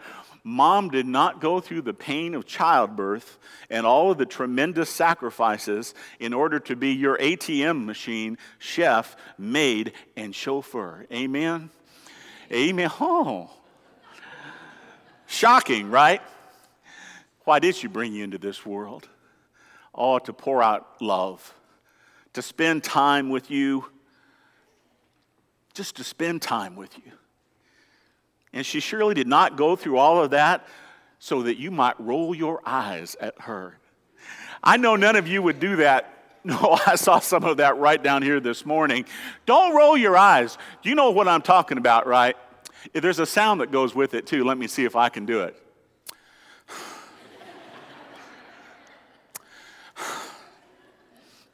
Mom 0.48 0.88
did 0.90 1.06
not 1.06 1.42
go 1.42 1.60
through 1.60 1.82
the 1.82 1.94
pain 1.94 2.34
of 2.34 2.46
childbirth 2.46 3.38
and 3.70 3.86
all 3.86 4.12
of 4.12 4.18
the 4.18 4.26
tremendous 4.26 4.90
sacrifices 4.90 5.94
in 6.22 6.34
order 6.34 6.58
to 6.58 6.74
be 6.74 6.94
your 6.94 7.18
ATM 7.18 7.84
machine, 7.84 8.38
chef, 8.58 9.18
maid, 9.38 9.92
and 10.16 10.34
chauffeur. 10.34 11.06
Amen? 11.12 11.70
Amen. 12.50 12.90
Oh. 13.02 13.52
Shocking, 15.26 15.92
right? 15.92 16.22
Why 17.44 17.60
did 17.60 17.76
she 17.76 17.88
bring 17.88 18.14
you 18.14 18.24
into 18.24 18.38
this 18.38 18.66
world? 18.66 19.10
Oh, 19.94 20.18
to 20.20 20.32
pour 20.32 20.64
out 20.64 21.02
love, 21.02 21.54
to 22.32 22.42
spend 22.42 22.86
time 22.86 23.30
with 23.30 23.52
you 23.52 23.84
just 25.74 25.98
to 25.98 26.06
spend 26.06 26.42
time 26.42 26.78
with 26.78 26.98
you. 27.00 27.12
And 28.58 28.66
she 28.66 28.80
surely 28.80 29.14
did 29.14 29.28
not 29.28 29.56
go 29.56 29.76
through 29.76 30.00
all 30.00 30.20
of 30.20 30.32
that 30.32 30.66
so 31.20 31.44
that 31.44 31.58
you 31.58 31.70
might 31.70 31.94
roll 32.00 32.34
your 32.34 32.60
eyes 32.66 33.16
at 33.22 33.40
her. 33.42 33.78
I 34.64 34.78
know 34.78 34.96
none 34.96 35.16
of 35.16 35.28
you 35.28 35.44
would 35.44 35.60
do 35.60 35.78
that. 35.78 36.14
No, 36.44 36.80
I 36.88 36.96
saw 36.96 37.20
some 37.20 37.44
of 37.44 37.58
that 37.58 37.78
right 37.78 38.02
down 38.02 38.22
here 38.22 38.40
this 38.40 38.66
morning. 38.66 39.04
Don't 39.46 39.76
roll 39.76 39.98
your 39.98 40.16
eyes. 40.16 40.58
You 40.82 40.96
know 40.96 41.12
what 41.12 41.28
I'm 41.28 41.42
talking 41.42 41.78
about, 41.78 42.08
right? 42.08 42.38
If 42.94 43.02
there's 43.02 43.20
a 43.20 43.26
sound 43.26 43.60
that 43.60 43.70
goes 43.70 43.94
with 43.94 44.14
it 44.14 44.26
too. 44.26 44.46
Let 44.46 44.58
me 44.58 44.68
see 44.68 44.86
if 44.86 44.96
I 44.96 45.10
can 45.10 45.26
do 45.26 45.42
it. 45.42 45.62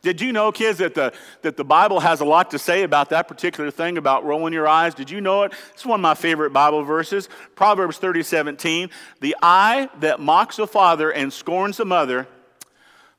Did 0.04 0.20
you 0.20 0.34
know, 0.34 0.52
kids, 0.52 0.80
that 0.80 0.96
the, 0.96 1.14
that 1.44 1.56
the 1.56 1.64
Bible 1.64 2.02
has 2.02 2.20
a 2.20 2.26
lot 2.26 2.52
to 2.52 2.60
say 2.60 2.84
about 2.84 3.10
that 3.12 3.30
particular 3.30 3.72
thing 3.72 3.98
about 3.98 4.26
rolling 4.26 4.52
your 4.52 4.68
eyes? 4.68 4.94
Did 4.94 5.10
you 5.10 5.22
know 5.22 5.44
it? 5.44 5.54
It's 5.74 5.86
one 5.86 6.02
of 6.02 6.02
my 6.02 6.14
favorite 6.14 6.52
Bible 6.52 6.84
verses. 6.84 7.30
Proverbs 7.56 7.98
30, 8.00 8.22
17. 8.22 8.90
The 9.22 9.36
eye 9.42 9.90
that 10.02 10.20
mocks 10.20 10.60
a 10.60 10.68
father 10.68 11.10
and 11.10 11.32
scorns 11.32 11.80
a 11.80 11.86
mother. 11.86 12.28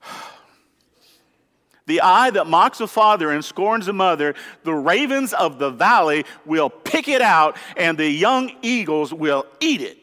The 1.87 2.01
eye 2.01 2.31
that 2.31 2.47
mocks 2.47 2.81
a 2.81 2.87
father 2.87 3.31
and 3.31 3.45
scorns 3.45 3.89
a 3.89 3.93
mother, 3.93 4.35
the 4.63 4.73
ravens 4.73 5.35
of 5.35 5.59
the 5.59 5.69
valley 5.69 6.25
will 6.47 6.71
pick 6.71 7.09
it 7.09 7.21
out, 7.21 7.59
and 7.77 7.99
the 7.99 8.09
young 8.09 8.53
eagles 8.63 9.13
will 9.13 9.45
eat 9.61 9.83
it. 9.83 9.99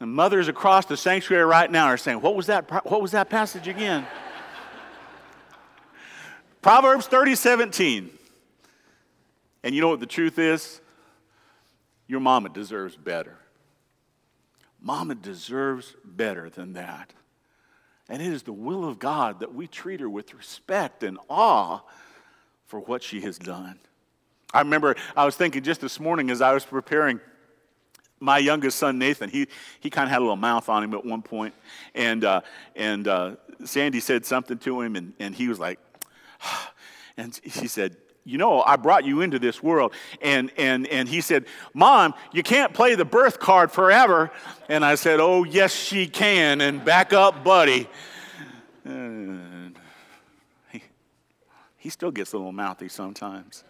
And 0.00 0.12
mothers 0.12 0.48
across 0.48 0.86
the 0.86 0.96
sanctuary 0.96 1.44
right 1.44 1.70
now 1.70 1.86
are 1.86 1.96
saying, 1.96 2.20
What 2.20 2.34
was 2.34 2.46
that, 2.46 2.70
what 2.84 3.00
was 3.00 3.12
that 3.12 3.30
passage 3.30 3.68
again? 3.68 4.06
Proverbs 6.62 7.06
30, 7.06 7.34
17. 7.34 8.10
And 9.62 9.74
you 9.74 9.80
know 9.80 9.88
what 9.88 10.00
the 10.00 10.06
truth 10.06 10.38
is? 10.38 10.80
Your 12.06 12.20
mama 12.20 12.48
deserves 12.50 12.96
better. 12.96 13.38
Mama 14.80 15.14
deserves 15.14 15.94
better 16.04 16.50
than 16.50 16.74
that. 16.74 17.12
And 18.08 18.20
it 18.20 18.30
is 18.30 18.42
the 18.42 18.52
will 18.52 18.86
of 18.86 18.98
God 18.98 19.40
that 19.40 19.54
we 19.54 19.66
treat 19.66 20.00
her 20.00 20.10
with 20.10 20.34
respect 20.34 21.02
and 21.02 21.18
awe 21.30 21.80
for 22.66 22.80
what 22.80 23.02
she 23.02 23.22
has 23.22 23.38
done. 23.38 23.78
I 24.52 24.60
remember 24.60 24.94
I 25.16 25.24
was 25.24 25.36
thinking 25.36 25.62
just 25.62 25.80
this 25.80 25.98
morning 25.98 26.30
as 26.30 26.42
I 26.42 26.52
was 26.52 26.64
preparing 26.64 27.20
my 28.24 28.38
youngest 28.38 28.78
son 28.78 28.98
Nathan, 28.98 29.28
he, 29.28 29.46
he 29.80 29.90
kind 29.90 30.06
of 30.06 30.10
had 30.10 30.18
a 30.18 30.24
little 30.24 30.36
mouth 30.36 30.68
on 30.68 30.82
him 30.82 30.94
at 30.94 31.04
one 31.04 31.22
point, 31.22 31.54
and 31.94 32.24
uh, 32.24 32.40
and 32.74 33.06
uh, 33.06 33.36
Sandy 33.64 34.00
said 34.00 34.24
something 34.24 34.58
to 34.58 34.80
him, 34.80 34.96
and, 34.96 35.12
and 35.18 35.34
he 35.34 35.48
was 35.48 35.58
like, 35.58 35.78
and 37.16 37.38
she 37.46 37.68
said, 37.68 37.96
you 38.24 38.38
know, 38.38 38.62
I 38.62 38.76
brought 38.76 39.04
you 39.04 39.20
into 39.20 39.38
this 39.38 39.62
world. 39.62 39.92
And, 40.22 40.50
and, 40.56 40.86
and 40.86 41.06
he 41.06 41.20
said, 41.20 41.44
Mom, 41.74 42.14
you 42.32 42.42
can't 42.42 42.72
play 42.72 42.94
the 42.94 43.04
birth 43.04 43.38
card 43.38 43.70
forever. 43.70 44.30
And 44.70 44.82
I 44.82 44.94
said, 44.94 45.20
Oh, 45.20 45.44
yes, 45.44 45.74
she 45.74 46.06
can. 46.06 46.62
And 46.62 46.82
back 46.82 47.12
up, 47.12 47.44
buddy. 47.44 47.86
And 48.84 49.78
he, 50.72 50.82
he 51.76 51.90
still 51.90 52.10
gets 52.10 52.32
a 52.32 52.38
little 52.38 52.52
mouthy 52.52 52.88
sometimes. 52.88 53.62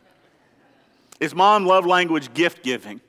Is 1.18 1.34
mom 1.34 1.66
love 1.66 1.84
language 1.84 2.32
gift 2.32 2.62
giving? 2.62 3.00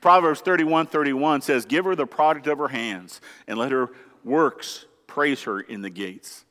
Proverbs 0.00 0.40
31 0.40 0.86
31 0.86 1.42
says, 1.42 1.66
Give 1.66 1.84
her 1.84 1.94
the 1.94 2.06
product 2.06 2.46
of 2.46 2.58
her 2.58 2.68
hands 2.68 3.20
and 3.46 3.58
let 3.58 3.72
her 3.72 3.90
works 4.24 4.86
praise 5.06 5.42
her 5.42 5.60
in 5.60 5.82
the 5.82 5.90
gates. 5.90 6.44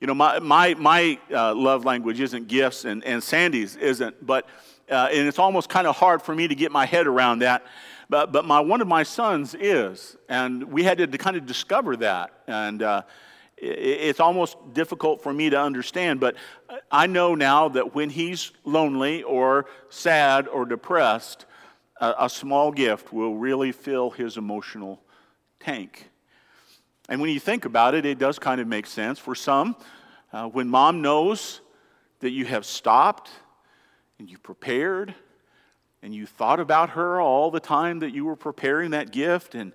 You 0.00 0.06
know, 0.06 0.14
my, 0.14 0.40
my, 0.40 0.74
my 0.74 1.18
uh, 1.32 1.54
love 1.54 1.86
language 1.86 2.20
isn't 2.20 2.48
gifts, 2.48 2.84
and, 2.84 3.02
and 3.04 3.22
Sandy's 3.22 3.76
isn't, 3.76 4.24
but, 4.24 4.46
uh, 4.90 5.08
and 5.10 5.26
it's 5.26 5.38
almost 5.38 5.70
kind 5.70 5.86
of 5.86 5.96
hard 5.96 6.20
for 6.20 6.34
me 6.34 6.48
to 6.48 6.54
get 6.54 6.70
my 6.70 6.84
head 6.84 7.06
around 7.06 7.38
that. 7.38 7.64
But, 8.10 8.30
but 8.30 8.44
my, 8.44 8.60
one 8.60 8.82
of 8.82 8.88
my 8.88 9.04
sons 9.04 9.54
is, 9.58 10.16
and 10.28 10.64
we 10.64 10.84
had 10.84 10.98
to 10.98 11.06
kind 11.18 11.36
of 11.36 11.46
discover 11.46 11.96
that. 11.96 12.30
And 12.46 12.82
uh, 12.82 13.02
it, 13.56 13.78
it's 13.78 14.20
almost 14.20 14.58
difficult 14.74 15.22
for 15.22 15.32
me 15.32 15.48
to 15.48 15.58
understand, 15.58 16.20
but 16.20 16.36
I 16.90 17.06
know 17.06 17.34
now 17.34 17.70
that 17.70 17.94
when 17.94 18.10
he's 18.10 18.52
lonely 18.64 19.22
or 19.22 19.64
sad 19.88 20.46
or 20.46 20.66
depressed, 20.66 21.46
a, 22.00 22.14
a 22.20 22.28
small 22.28 22.72
gift 22.72 23.12
will 23.12 23.36
really 23.36 23.72
fill 23.72 24.10
his 24.10 24.36
emotional 24.36 25.00
tank. 25.60 26.10
And 27.08 27.20
when 27.20 27.30
you 27.30 27.40
think 27.40 27.64
about 27.64 27.94
it, 27.94 28.04
it 28.04 28.18
does 28.18 28.38
kind 28.38 28.60
of 28.60 28.66
make 28.66 28.86
sense. 28.86 29.18
For 29.18 29.34
some, 29.34 29.76
uh, 30.32 30.48
when 30.48 30.68
mom 30.68 31.02
knows 31.02 31.60
that 32.20 32.30
you 32.30 32.44
have 32.46 32.64
stopped 32.64 33.30
and 34.18 34.28
you 34.30 34.38
prepared 34.38 35.14
and 36.02 36.14
you 36.14 36.26
thought 36.26 36.60
about 36.60 36.90
her 36.90 37.20
all 37.20 37.50
the 37.50 37.60
time 37.60 38.00
that 38.00 38.12
you 38.12 38.24
were 38.24 38.36
preparing 38.36 38.90
that 38.90 39.12
gift, 39.12 39.54
and 39.54 39.72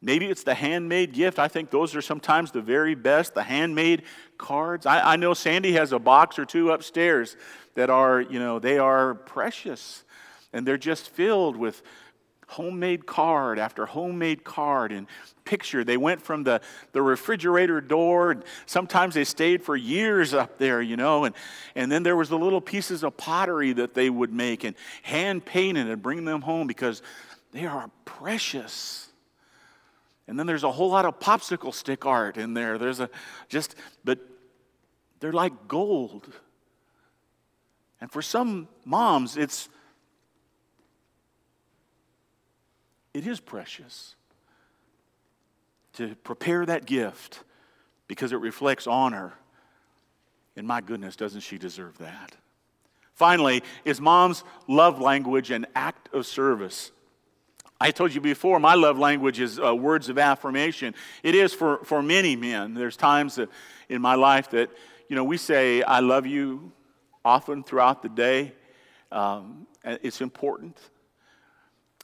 maybe 0.00 0.26
it's 0.26 0.44
the 0.44 0.54
handmade 0.54 1.12
gift. 1.12 1.38
I 1.38 1.48
think 1.48 1.70
those 1.70 1.94
are 1.94 2.02
sometimes 2.02 2.52
the 2.52 2.62
very 2.62 2.94
best, 2.94 3.34
the 3.34 3.42
handmade 3.42 4.02
cards. 4.38 4.86
I, 4.86 5.12
I 5.12 5.16
know 5.16 5.34
Sandy 5.34 5.72
has 5.72 5.92
a 5.92 5.98
box 5.98 6.38
or 6.38 6.44
two 6.44 6.70
upstairs 6.70 7.36
that 7.74 7.90
are, 7.90 8.20
you 8.20 8.38
know, 8.38 8.58
they 8.58 8.78
are 8.78 9.14
precious 9.14 10.04
and 10.52 10.66
they're 10.66 10.78
just 10.78 11.08
filled 11.10 11.56
with 11.56 11.82
homemade 12.48 13.06
card 13.06 13.58
after 13.58 13.86
homemade 13.86 14.44
card 14.44 14.92
and 14.92 15.06
picture. 15.44 15.84
They 15.84 15.96
went 15.96 16.20
from 16.20 16.44
the, 16.44 16.60
the 16.92 17.00
refrigerator 17.00 17.80
door, 17.80 18.32
and 18.32 18.44
sometimes 18.66 19.14
they 19.14 19.24
stayed 19.24 19.62
for 19.62 19.74
years 19.74 20.34
up 20.34 20.58
there, 20.58 20.82
you 20.82 20.96
know, 20.96 21.24
and, 21.24 21.34
and 21.74 21.90
then 21.90 22.02
there 22.02 22.16
was 22.16 22.28
the 22.28 22.38
little 22.38 22.60
pieces 22.60 23.02
of 23.02 23.16
pottery 23.16 23.72
that 23.72 23.94
they 23.94 24.10
would 24.10 24.32
make 24.32 24.64
and 24.64 24.76
hand 25.02 25.44
painted 25.44 25.88
and 25.88 26.02
bring 26.02 26.24
them 26.24 26.42
home 26.42 26.66
because 26.66 27.02
they 27.52 27.66
are 27.66 27.90
precious. 28.04 29.08
And 30.28 30.38
then 30.38 30.46
there's 30.46 30.64
a 30.64 30.72
whole 30.72 30.90
lot 30.90 31.04
of 31.04 31.18
popsicle 31.18 31.74
stick 31.74 32.06
art 32.06 32.36
in 32.36 32.54
there. 32.54 32.78
There's 32.78 33.00
a 33.00 33.10
just, 33.48 33.74
but 34.04 34.18
they're 35.20 35.32
like 35.32 35.68
gold. 35.68 36.26
And 38.00 38.10
for 38.10 38.22
some 38.22 38.68
moms, 38.84 39.36
it's 39.36 39.68
It 43.14 43.26
is 43.26 43.40
precious 43.40 44.14
to 45.94 46.14
prepare 46.16 46.64
that 46.66 46.86
gift 46.86 47.42
because 48.08 48.32
it 48.32 48.36
reflects 48.36 48.86
honor. 48.86 49.34
And 50.56 50.66
my 50.66 50.80
goodness, 50.80 51.16
doesn't 51.16 51.40
she 51.40 51.58
deserve 51.58 51.98
that? 51.98 52.34
Finally, 53.14 53.62
is 53.84 54.00
mom's 54.00 54.42
love 54.66 55.00
language 55.00 55.50
an 55.50 55.66
act 55.74 56.08
of 56.14 56.26
service? 56.26 56.90
I 57.80 57.90
told 57.90 58.14
you 58.14 58.20
before, 58.20 58.60
my 58.60 58.74
love 58.74 58.98
language 58.98 59.40
is 59.40 59.58
uh, 59.58 59.74
words 59.74 60.08
of 60.08 60.16
affirmation. 60.16 60.94
It 61.22 61.34
is 61.34 61.52
for, 61.52 61.84
for 61.84 62.02
many 62.02 62.36
men. 62.36 62.74
There's 62.74 62.96
times 62.96 63.34
that 63.34 63.48
in 63.88 64.00
my 64.00 64.14
life 64.14 64.50
that, 64.50 64.70
you 65.08 65.16
know, 65.16 65.24
we 65.24 65.36
say, 65.36 65.82
I 65.82 66.00
love 66.00 66.24
you 66.24 66.72
often 67.24 67.64
throughout 67.64 68.02
the 68.02 68.08
day. 68.08 68.52
Um, 69.10 69.66
it's 69.84 70.20
important. 70.20 70.78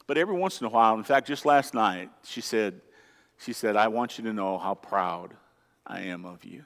But 0.08 0.16
every 0.16 0.34
once 0.34 0.60
in 0.60 0.66
a 0.66 0.70
while, 0.70 0.94
in 0.94 1.04
fact, 1.04 1.28
just 1.28 1.44
last 1.44 1.74
night, 1.74 2.10
she 2.24 2.40
said, 2.40 2.80
she 3.36 3.52
said, 3.52 3.76
I 3.76 3.88
want 3.88 4.16
you 4.16 4.24
to 4.24 4.32
know 4.32 4.56
how 4.56 4.74
proud 4.74 5.34
I 5.86 6.00
am 6.00 6.24
of 6.24 6.44
you. 6.44 6.64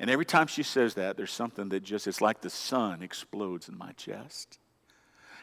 And 0.00 0.08
every 0.08 0.24
time 0.24 0.46
she 0.46 0.62
says 0.62 0.94
that, 0.94 1.18
there's 1.18 1.30
something 1.30 1.68
that 1.68 1.84
just, 1.84 2.06
it's 2.06 2.22
like 2.22 2.40
the 2.40 2.48
sun 2.48 3.02
explodes 3.02 3.68
in 3.68 3.76
my 3.76 3.92
chest. 3.92 4.58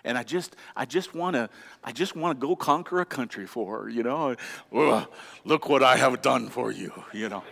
And 0.03 0.17
I 0.17 0.23
just, 0.23 0.55
I 0.75 0.85
just 0.85 1.13
want 1.13 1.35
to, 1.35 1.51
I 1.83 1.91
just 1.91 2.15
want 2.15 2.41
to 2.41 2.47
go 2.47 2.55
conquer 2.55 2.99
a 2.99 3.05
country 3.05 3.45
for 3.45 3.83
her, 3.83 3.89
you 3.89 4.01
know. 4.01 4.35
look 5.45 5.69
what 5.69 5.83
I 5.83 5.97
have 5.97 6.23
done 6.23 6.49
for 6.49 6.71
you, 6.71 6.91
you 7.13 7.29
know. 7.29 7.43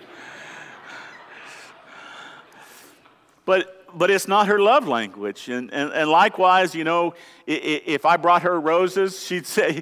but 3.45 3.74
but 3.95 4.12
it's 4.12 4.27
not 4.27 4.47
her 4.47 4.60
love 4.60 4.88
language. 4.88 5.49
And, 5.49 5.73
and, 5.73 5.91
and 5.93 6.10
likewise, 6.10 6.75
you 6.75 6.84
know, 6.84 7.13
if 7.47 8.05
I 8.05 8.17
brought 8.17 8.43
her 8.43 8.60
roses, 8.60 9.23
she'd 9.23 9.45
say, 9.45 9.81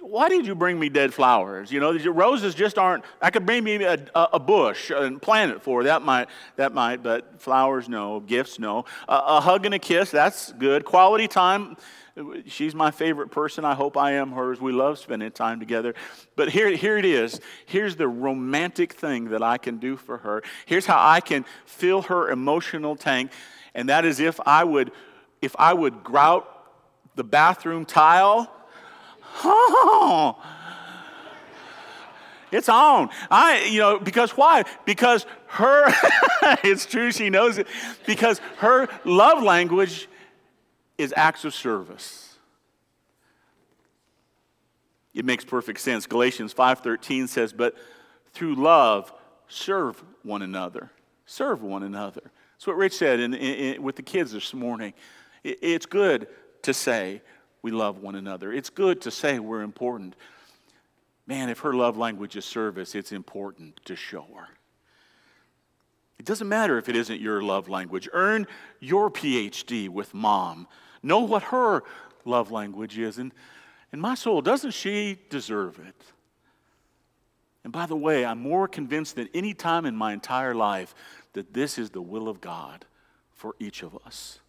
why 0.00 0.28
did 0.28 0.46
you 0.46 0.54
bring 0.54 0.78
me 0.78 0.88
dead 0.88 1.12
flowers? 1.12 1.70
You 1.70 1.80
know, 1.80 1.92
roses 2.10 2.54
just 2.54 2.78
aren't. 2.78 3.04
I 3.20 3.30
could 3.30 3.44
bring 3.44 3.64
me 3.64 3.82
a, 3.84 3.98
a 4.14 4.38
bush 4.38 4.90
and 4.90 5.20
plant 5.20 5.52
it 5.52 5.62
for 5.62 5.84
that 5.84 6.02
might 6.02 6.28
that 6.56 6.72
might, 6.72 7.02
but 7.02 7.40
flowers 7.40 7.88
no, 7.88 8.20
gifts 8.20 8.58
no. 8.58 8.84
A, 9.08 9.14
a 9.26 9.40
hug 9.40 9.66
and 9.66 9.74
a 9.74 9.78
kiss 9.78 10.10
that's 10.10 10.52
good. 10.52 10.84
Quality 10.84 11.28
time 11.28 11.76
She's 12.46 12.74
my 12.74 12.90
favorite 12.90 13.30
person. 13.30 13.64
I 13.64 13.74
hope 13.74 13.96
I 13.96 14.12
am 14.12 14.32
hers. 14.32 14.60
We 14.60 14.72
love 14.72 14.98
spending 14.98 15.30
time 15.30 15.60
together. 15.60 15.94
But 16.36 16.50
here, 16.50 16.70
here 16.70 16.98
it 16.98 17.04
is. 17.04 17.40
Here's 17.66 17.96
the 17.96 18.08
romantic 18.08 18.92
thing 18.94 19.26
that 19.30 19.42
I 19.42 19.58
can 19.58 19.78
do 19.78 19.96
for 19.96 20.18
her. 20.18 20.42
Here's 20.66 20.86
how 20.86 20.98
I 20.98 21.20
can 21.20 21.44
fill 21.64 22.02
her 22.02 22.30
emotional 22.30 22.96
tank. 22.96 23.30
And 23.74 23.88
that 23.88 24.04
is 24.04 24.20
if 24.20 24.40
I 24.46 24.64
would, 24.64 24.90
if 25.42 25.54
I 25.58 25.72
would 25.72 26.02
grout 26.02 26.48
the 27.14 27.24
bathroom 27.24 27.84
tile. 27.84 28.52
Oh, 29.44 30.42
it's 32.50 32.68
on. 32.68 33.10
I, 33.30 33.64
you 33.70 33.78
know, 33.78 33.98
because 33.98 34.32
why? 34.32 34.64
Because 34.84 35.26
her, 35.46 35.84
it's 36.64 36.86
true, 36.86 37.12
she 37.12 37.30
knows 37.30 37.58
it. 37.58 37.68
Because 38.06 38.40
her 38.58 38.88
love 39.04 39.42
language 39.42 40.08
is 40.98 41.14
acts 41.16 41.44
of 41.44 41.54
service. 41.54 42.36
It 45.14 45.24
makes 45.24 45.44
perfect 45.44 45.80
sense. 45.80 46.06
Galatians 46.06 46.52
5:13 46.52 47.28
says, 47.28 47.52
"But 47.52 47.76
through 48.32 48.56
love 48.56 49.12
serve 49.48 50.02
one 50.22 50.42
another. 50.42 50.90
Serve 51.24 51.62
one 51.62 51.82
another." 51.82 52.30
That's 52.52 52.66
what 52.66 52.76
Rich 52.76 52.94
said 52.94 53.20
in, 53.20 53.34
in, 53.34 53.74
in, 53.74 53.82
with 53.82 53.96
the 53.96 54.02
kids 54.02 54.32
this 54.32 54.52
morning. 54.52 54.92
It, 55.44 55.58
it's 55.62 55.86
good 55.86 56.28
to 56.62 56.74
say 56.74 57.22
we 57.62 57.70
love 57.70 57.98
one 57.98 58.16
another. 58.16 58.52
It's 58.52 58.70
good 58.70 59.00
to 59.02 59.10
say 59.10 59.38
we're 59.38 59.62
important. 59.62 60.16
Man, 61.26 61.48
if 61.48 61.60
her 61.60 61.72
love 61.72 61.96
language 61.96 62.36
is 62.36 62.44
service, 62.44 62.94
it's 62.94 63.12
important 63.12 63.80
to 63.84 63.94
show 63.94 64.26
her. 64.36 64.48
It 66.18 66.24
doesn't 66.24 66.48
matter 66.48 66.78
if 66.78 66.88
it 66.88 66.96
isn't 66.96 67.20
your 67.20 67.42
love 67.42 67.68
language. 67.68 68.08
Earn 68.12 68.46
your 68.80 69.10
PhD 69.10 69.88
with 69.88 70.14
mom 70.14 70.66
know 71.02 71.20
what 71.20 71.44
her 71.44 71.82
love 72.24 72.50
language 72.50 72.98
is. 72.98 73.18
And, 73.18 73.32
and 73.92 74.00
my 74.00 74.14
soul, 74.14 74.42
doesn't 74.42 74.72
she 74.72 75.18
deserve 75.30 75.78
it? 75.78 76.02
And 77.64 77.72
by 77.72 77.86
the 77.86 77.96
way, 77.96 78.24
I'm 78.24 78.40
more 78.40 78.68
convinced 78.68 79.16
than 79.16 79.28
any 79.34 79.52
time 79.52 79.84
in 79.84 79.94
my 79.94 80.12
entire 80.12 80.54
life 80.54 80.94
that 81.32 81.52
this 81.52 81.78
is 81.78 81.90
the 81.90 82.02
will 82.02 82.28
of 82.28 82.40
God 82.40 82.86
for 83.32 83.54
each 83.58 83.82
of 83.82 83.96
us. 84.06 84.40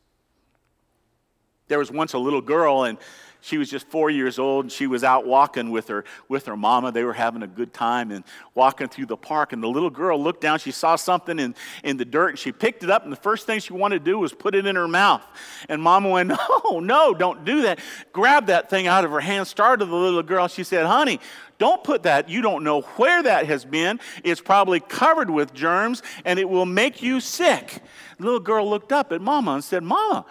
There 1.70 1.80
was 1.80 1.90
once 1.90 2.14
a 2.14 2.20
little 2.20 2.42
girl, 2.42 2.84
and 2.84 2.98
she 3.42 3.58
was 3.58 3.70
just 3.70 3.88
four 3.88 4.10
years 4.10 4.38
old 4.38 4.66
and 4.66 4.72
she 4.72 4.86
was 4.86 5.04
out 5.04 5.26
walking 5.26 5.72
with 5.72 5.88
her 5.88 6.04
with 6.28 6.46
her 6.48 6.58
mama. 6.58 6.92
They 6.92 7.04
were 7.06 7.14
having 7.14 7.42
a 7.42 7.48
good 7.48 7.74
time 7.74 8.12
and 8.12 8.26
walking 8.54 8.88
through 8.90 9.06
the 9.06 9.18
park 9.18 9.54
and 9.54 9.64
the 9.64 9.68
little 9.68 9.90
girl 9.90 10.22
looked 10.22 10.42
down. 10.42 10.60
She 10.60 10.72
saw 10.72 10.98
something 10.98 11.40
in, 11.40 11.56
in 11.84 11.96
the 11.96 12.06
dirt 12.06 12.30
and 12.30 12.40
she 12.40 12.52
picked 12.52 12.84
it 12.84 12.90
up 12.90 13.04
and 13.04 13.12
the 13.12 13.18
first 13.18 13.46
thing 13.46 13.60
she 13.60 13.72
wanted 13.72 14.00
to 14.00 14.12
do 14.12 14.20
was 14.20 14.34
put 14.34 14.56
it 14.56 14.66
in 14.66 14.76
her 14.76 14.88
mouth. 14.88 15.24
And 15.70 15.82
mama 15.82 16.10
went 16.10 16.30
no 16.30 16.38
oh, 16.66 16.82
no 16.84 17.14
don't 17.14 17.46
do 17.46 17.62
that. 17.62 17.80
Grabbed 18.12 18.48
that 18.48 18.70
thing 18.70 18.88
out 18.88 19.06
of 19.06 19.12
her 19.12 19.22
hand 19.22 19.48
started 19.48 19.86
the 19.86 19.96
little 19.96 20.24
girl. 20.24 20.48
She 20.48 20.64
said 20.64 20.86
honey 20.86 21.20
don't 21.60 21.84
put 21.84 22.04
that. 22.04 22.30
You 22.30 22.42
don't 22.42 22.64
know 22.64 22.82
where 22.82 23.24
that 23.24 23.46
has 23.48 23.66
been. 23.66 24.00
It's 24.24 24.42
probably 24.42 24.80
covered 24.80 25.30
with 25.30 25.54
germs 25.54 26.04
and 26.26 26.40
it 26.40 26.50
will 26.50 26.66
make 26.66 27.02
you 27.02 27.22
sick. 27.22 27.82
The 28.18 28.26
little 28.26 28.40
girl 28.40 28.70
looked 28.70 28.92
up 28.92 29.14
at 29.14 29.22
mama 29.22 29.54
and 29.54 29.64
said 29.64 29.84
mama 29.84 30.26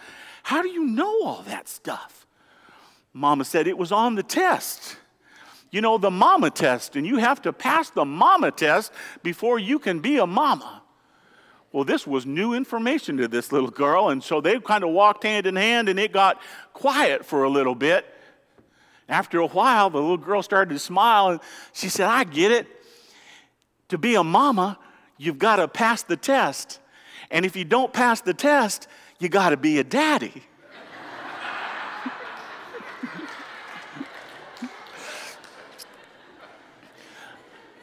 how 0.48 0.62
do 0.62 0.68
you 0.68 0.84
know 0.84 1.22
all 1.24 1.42
that 1.42 1.68
stuff 1.68 2.18
Mama 3.18 3.44
said 3.44 3.66
it 3.66 3.76
was 3.76 3.90
on 3.90 4.14
the 4.14 4.22
test. 4.22 4.96
You 5.70 5.80
know, 5.80 5.98
the 5.98 6.10
mama 6.10 6.50
test, 6.50 6.94
and 6.94 7.06
you 7.06 7.16
have 7.16 7.42
to 7.42 7.52
pass 7.52 7.90
the 7.90 8.04
mama 8.04 8.52
test 8.52 8.92
before 9.22 9.58
you 9.58 9.78
can 9.80 9.98
be 9.98 10.18
a 10.18 10.26
mama. 10.26 10.82
Well, 11.72 11.84
this 11.84 12.06
was 12.06 12.24
new 12.24 12.54
information 12.54 13.18
to 13.18 13.28
this 13.28 13.52
little 13.52 13.70
girl, 13.70 14.08
and 14.08 14.22
so 14.24 14.40
they 14.40 14.58
kind 14.60 14.84
of 14.84 14.90
walked 14.90 15.24
hand 15.24 15.46
in 15.46 15.56
hand, 15.56 15.88
and 15.88 15.98
it 15.98 16.12
got 16.12 16.40
quiet 16.72 17.26
for 17.26 17.42
a 17.42 17.50
little 17.50 17.74
bit. 17.74 18.06
After 19.08 19.40
a 19.40 19.46
while, 19.46 19.90
the 19.90 19.98
little 19.98 20.16
girl 20.16 20.42
started 20.42 20.72
to 20.72 20.78
smile, 20.78 21.28
and 21.28 21.40
she 21.72 21.88
said, 21.88 22.06
I 22.06 22.24
get 22.24 22.52
it. 22.52 22.66
To 23.88 23.98
be 23.98 24.14
a 24.14 24.24
mama, 24.24 24.78
you've 25.18 25.38
got 25.38 25.56
to 25.56 25.68
pass 25.68 26.02
the 26.02 26.16
test. 26.16 26.78
And 27.30 27.44
if 27.44 27.56
you 27.56 27.64
don't 27.64 27.92
pass 27.92 28.22
the 28.22 28.34
test, 28.34 28.86
you 29.18 29.28
got 29.28 29.50
to 29.50 29.56
be 29.56 29.78
a 29.78 29.84
daddy. 29.84 30.42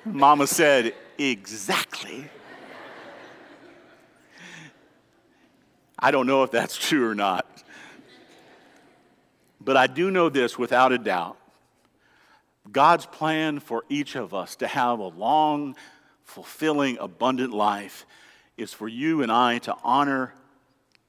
Mama 0.06 0.48
said, 0.48 0.94
Exactly. 1.18 2.30
I 5.98 6.12
don't 6.12 6.28
know 6.28 6.44
if 6.44 6.52
that's 6.52 6.78
true 6.78 7.10
or 7.10 7.16
not. 7.16 7.46
But 9.60 9.78
I 9.78 9.88
do 9.88 10.12
know 10.12 10.30
this 10.30 10.60
without 10.60 10.92
a 10.92 10.98
doubt 10.98 11.38
God's 12.72 13.06
plan 13.06 13.60
for 13.60 13.84
each 13.90 14.16
of 14.16 14.34
us 14.34 14.56
to 14.58 14.68
have 14.68 15.00
a 15.00 15.08
long, 15.08 15.76
fulfilling, 16.24 16.98
abundant 17.00 17.54
life 17.54 18.06
is 18.58 18.74
for 18.74 18.88
you 18.88 19.22
and 19.22 19.32
I 19.32 19.60
to 19.60 19.76
honor 19.84 20.34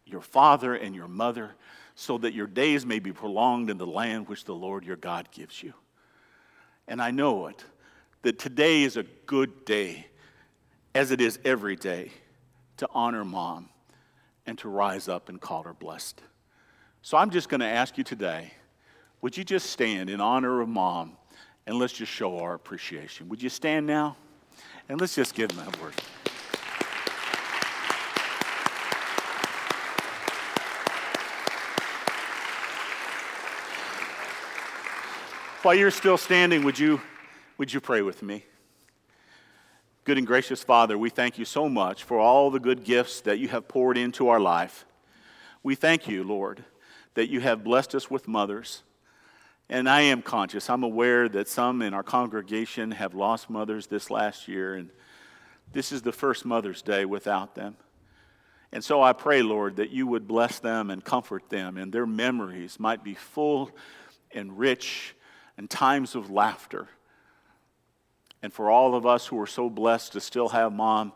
your 0.06 0.20
father 0.20 0.74
and 0.74 0.94
your 0.94 1.08
mother 1.08 1.50
so 1.94 2.18
that 2.18 2.34
your 2.34 2.46
days 2.46 2.86
may 2.86 2.98
be 2.98 3.12
prolonged 3.12 3.70
in 3.70 3.78
the 3.78 3.86
land 3.86 4.28
which 4.28 4.44
the 4.44 4.54
Lord 4.54 4.84
your 4.84 4.96
God 4.96 5.28
gives 5.32 5.62
you. 5.62 5.72
And 6.88 7.02
I 7.02 7.10
know 7.10 7.48
it, 7.48 7.64
that 8.22 8.38
today 8.38 8.82
is 8.82 8.96
a 8.96 9.02
good 9.26 9.64
day, 9.64 10.06
as 10.94 11.10
it 11.10 11.20
is 11.20 11.38
every 11.44 11.76
day, 11.76 12.12
to 12.76 12.88
honor 12.92 13.24
mom 13.24 13.68
and 14.46 14.56
to 14.58 14.68
rise 14.68 15.08
up 15.08 15.28
and 15.28 15.40
call 15.40 15.62
her 15.64 15.72
blessed. 15.72 16.22
So 17.02 17.16
I'm 17.16 17.30
just 17.30 17.48
going 17.48 17.60
to 17.60 17.66
ask 17.66 17.98
you 17.98 18.04
today 18.04 18.52
would 19.22 19.36
you 19.36 19.44
just 19.44 19.70
stand 19.70 20.10
in 20.10 20.20
honor 20.20 20.60
of 20.60 20.68
mom 20.68 21.16
and 21.66 21.78
let's 21.78 21.94
just 21.94 22.12
show 22.12 22.38
our 22.38 22.54
appreciation? 22.54 23.28
Would 23.28 23.42
you 23.42 23.48
stand 23.48 23.86
now? 23.86 24.16
And 24.88 25.00
let's 25.00 25.16
just 25.16 25.34
give 25.34 25.48
them 25.48 25.66
a 25.66 25.82
word. 25.82 25.94
While 35.62 35.74
you're 35.74 35.90
still 35.90 36.18
standing, 36.18 36.64
would 36.64 36.78
you, 36.78 37.00
would 37.56 37.72
you 37.72 37.80
pray 37.80 38.02
with 38.02 38.22
me? 38.22 38.44
Good 40.04 40.18
and 40.18 40.26
gracious 40.26 40.62
Father, 40.62 40.98
we 40.98 41.08
thank 41.08 41.38
you 41.38 41.44
so 41.44 41.68
much 41.68 42.04
for 42.04 42.20
all 42.20 42.50
the 42.50 42.60
good 42.60 42.84
gifts 42.84 43.22
that 43.22 43.38
you 43.38 43.48
have 43.48 43.66
poured 43.66 43.96
into 43.96 44.28
our 44.28 44.38
life. 44.38 44.84
We 45.62 45.74
thank 45.74 46.06
you, 46.06 46.22
Lord, 46.22 46.64
that 47.14 47.30
you 47.30 47.40
have 47.40 47.64
blessed 47.64 47.94
us 47.94 48.10
with 48.10 48.28
mothers. 48.28 48.82
And 49.68 49.88
I 49.88 50.02
am 50.02 50.22
conscious, 50.22 50.70
I'm 50.70 50.84
aware 50.84 51.28
that 51.30 51.48
some 51.48 51.82
in 51.82 51.94
our 51.94 52.04
congregation 52.04 52.92
have 52.92 53.14
lost 53.14 53.50
mothers 53.50 53.88
this 53.88 54.10
last 54.10 54.46
year, 54.46 54.74
and 54.74 54.90
this 55.72 55.90
is 55.90 56.02
the 56.02 56.12
first 56.12 56.44
Mother's 56.44 56.82
Day 56.82 57.04
without 57.04 57.54
them. 57.54 57.76
And 58.72 58.84
so 58.84 59.02
I 59.02 59.14
pray, 59.14 59.42
Lord, 59.42 59.76
that 59.76 59.90
you 59.90 60.06
would 60.06 60.28
bless 60.28 60.58
them 60.58 60.90
and 60.90 61.02
comfort 61.02 61.48
them, 61.48 61.78
and 61.78 61.92
their 61.92 62.06
memories 62.06 62.78
might 62.78 63.02
be 63.02 63.14
full 63.14 63.70
and 64.32 64.56
rich 64.56 65.15
and 65.56 65.68
times 65.68 66.14
of 66.14 66.30
laughter. 66.30 66.88
And 68.42 68.52
for 68.52 68.70
all 68.70 68.94
of 68.94 69.06
us 69.06 69.26
who 69.26 69.40
are 69.40 69.46
so 69.46 69.70
blessed 69.70 70.12
to 70.12 70.20
still 70.20 70.50
have 70.50 70.72
mom, 70.72 71.12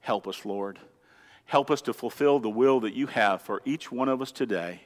help 0.00 0.28
us, 0.28 0.44
Lord. 0.44 0.78
Help 1.46 1.70
us 1.70 1.80
to 1.82 1.94
fulfill 1.94 2.38
the 2.38 2.50
will 2.50 2.80
that 2.80 2.94
you 2.94 3.06
have 3.06 3.40
for 3.40 3.62
each 3.64 3.90
one 3.90 4.08
of 4.08 4.20
us 4.20 4.30
today. 4.30 4.82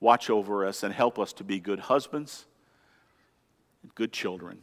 Watch 0.00 0.30
over 0.30 0.66
us 0.66 0.82
and 0.82 0.92
help 0.92 1.18
us 1.18 1.32
to 1.34 1.44
be 1.44 1.60
good 1.60 1.78
husbands 1.78 2.46
and 3.82 3.94
good 3.94 4.12
children. 4.12 4.62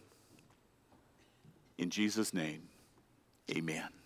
In 1.78 1.90
Jesus' 1.90 2.34
name, 2.34 2.64
amen. 3.56 4.01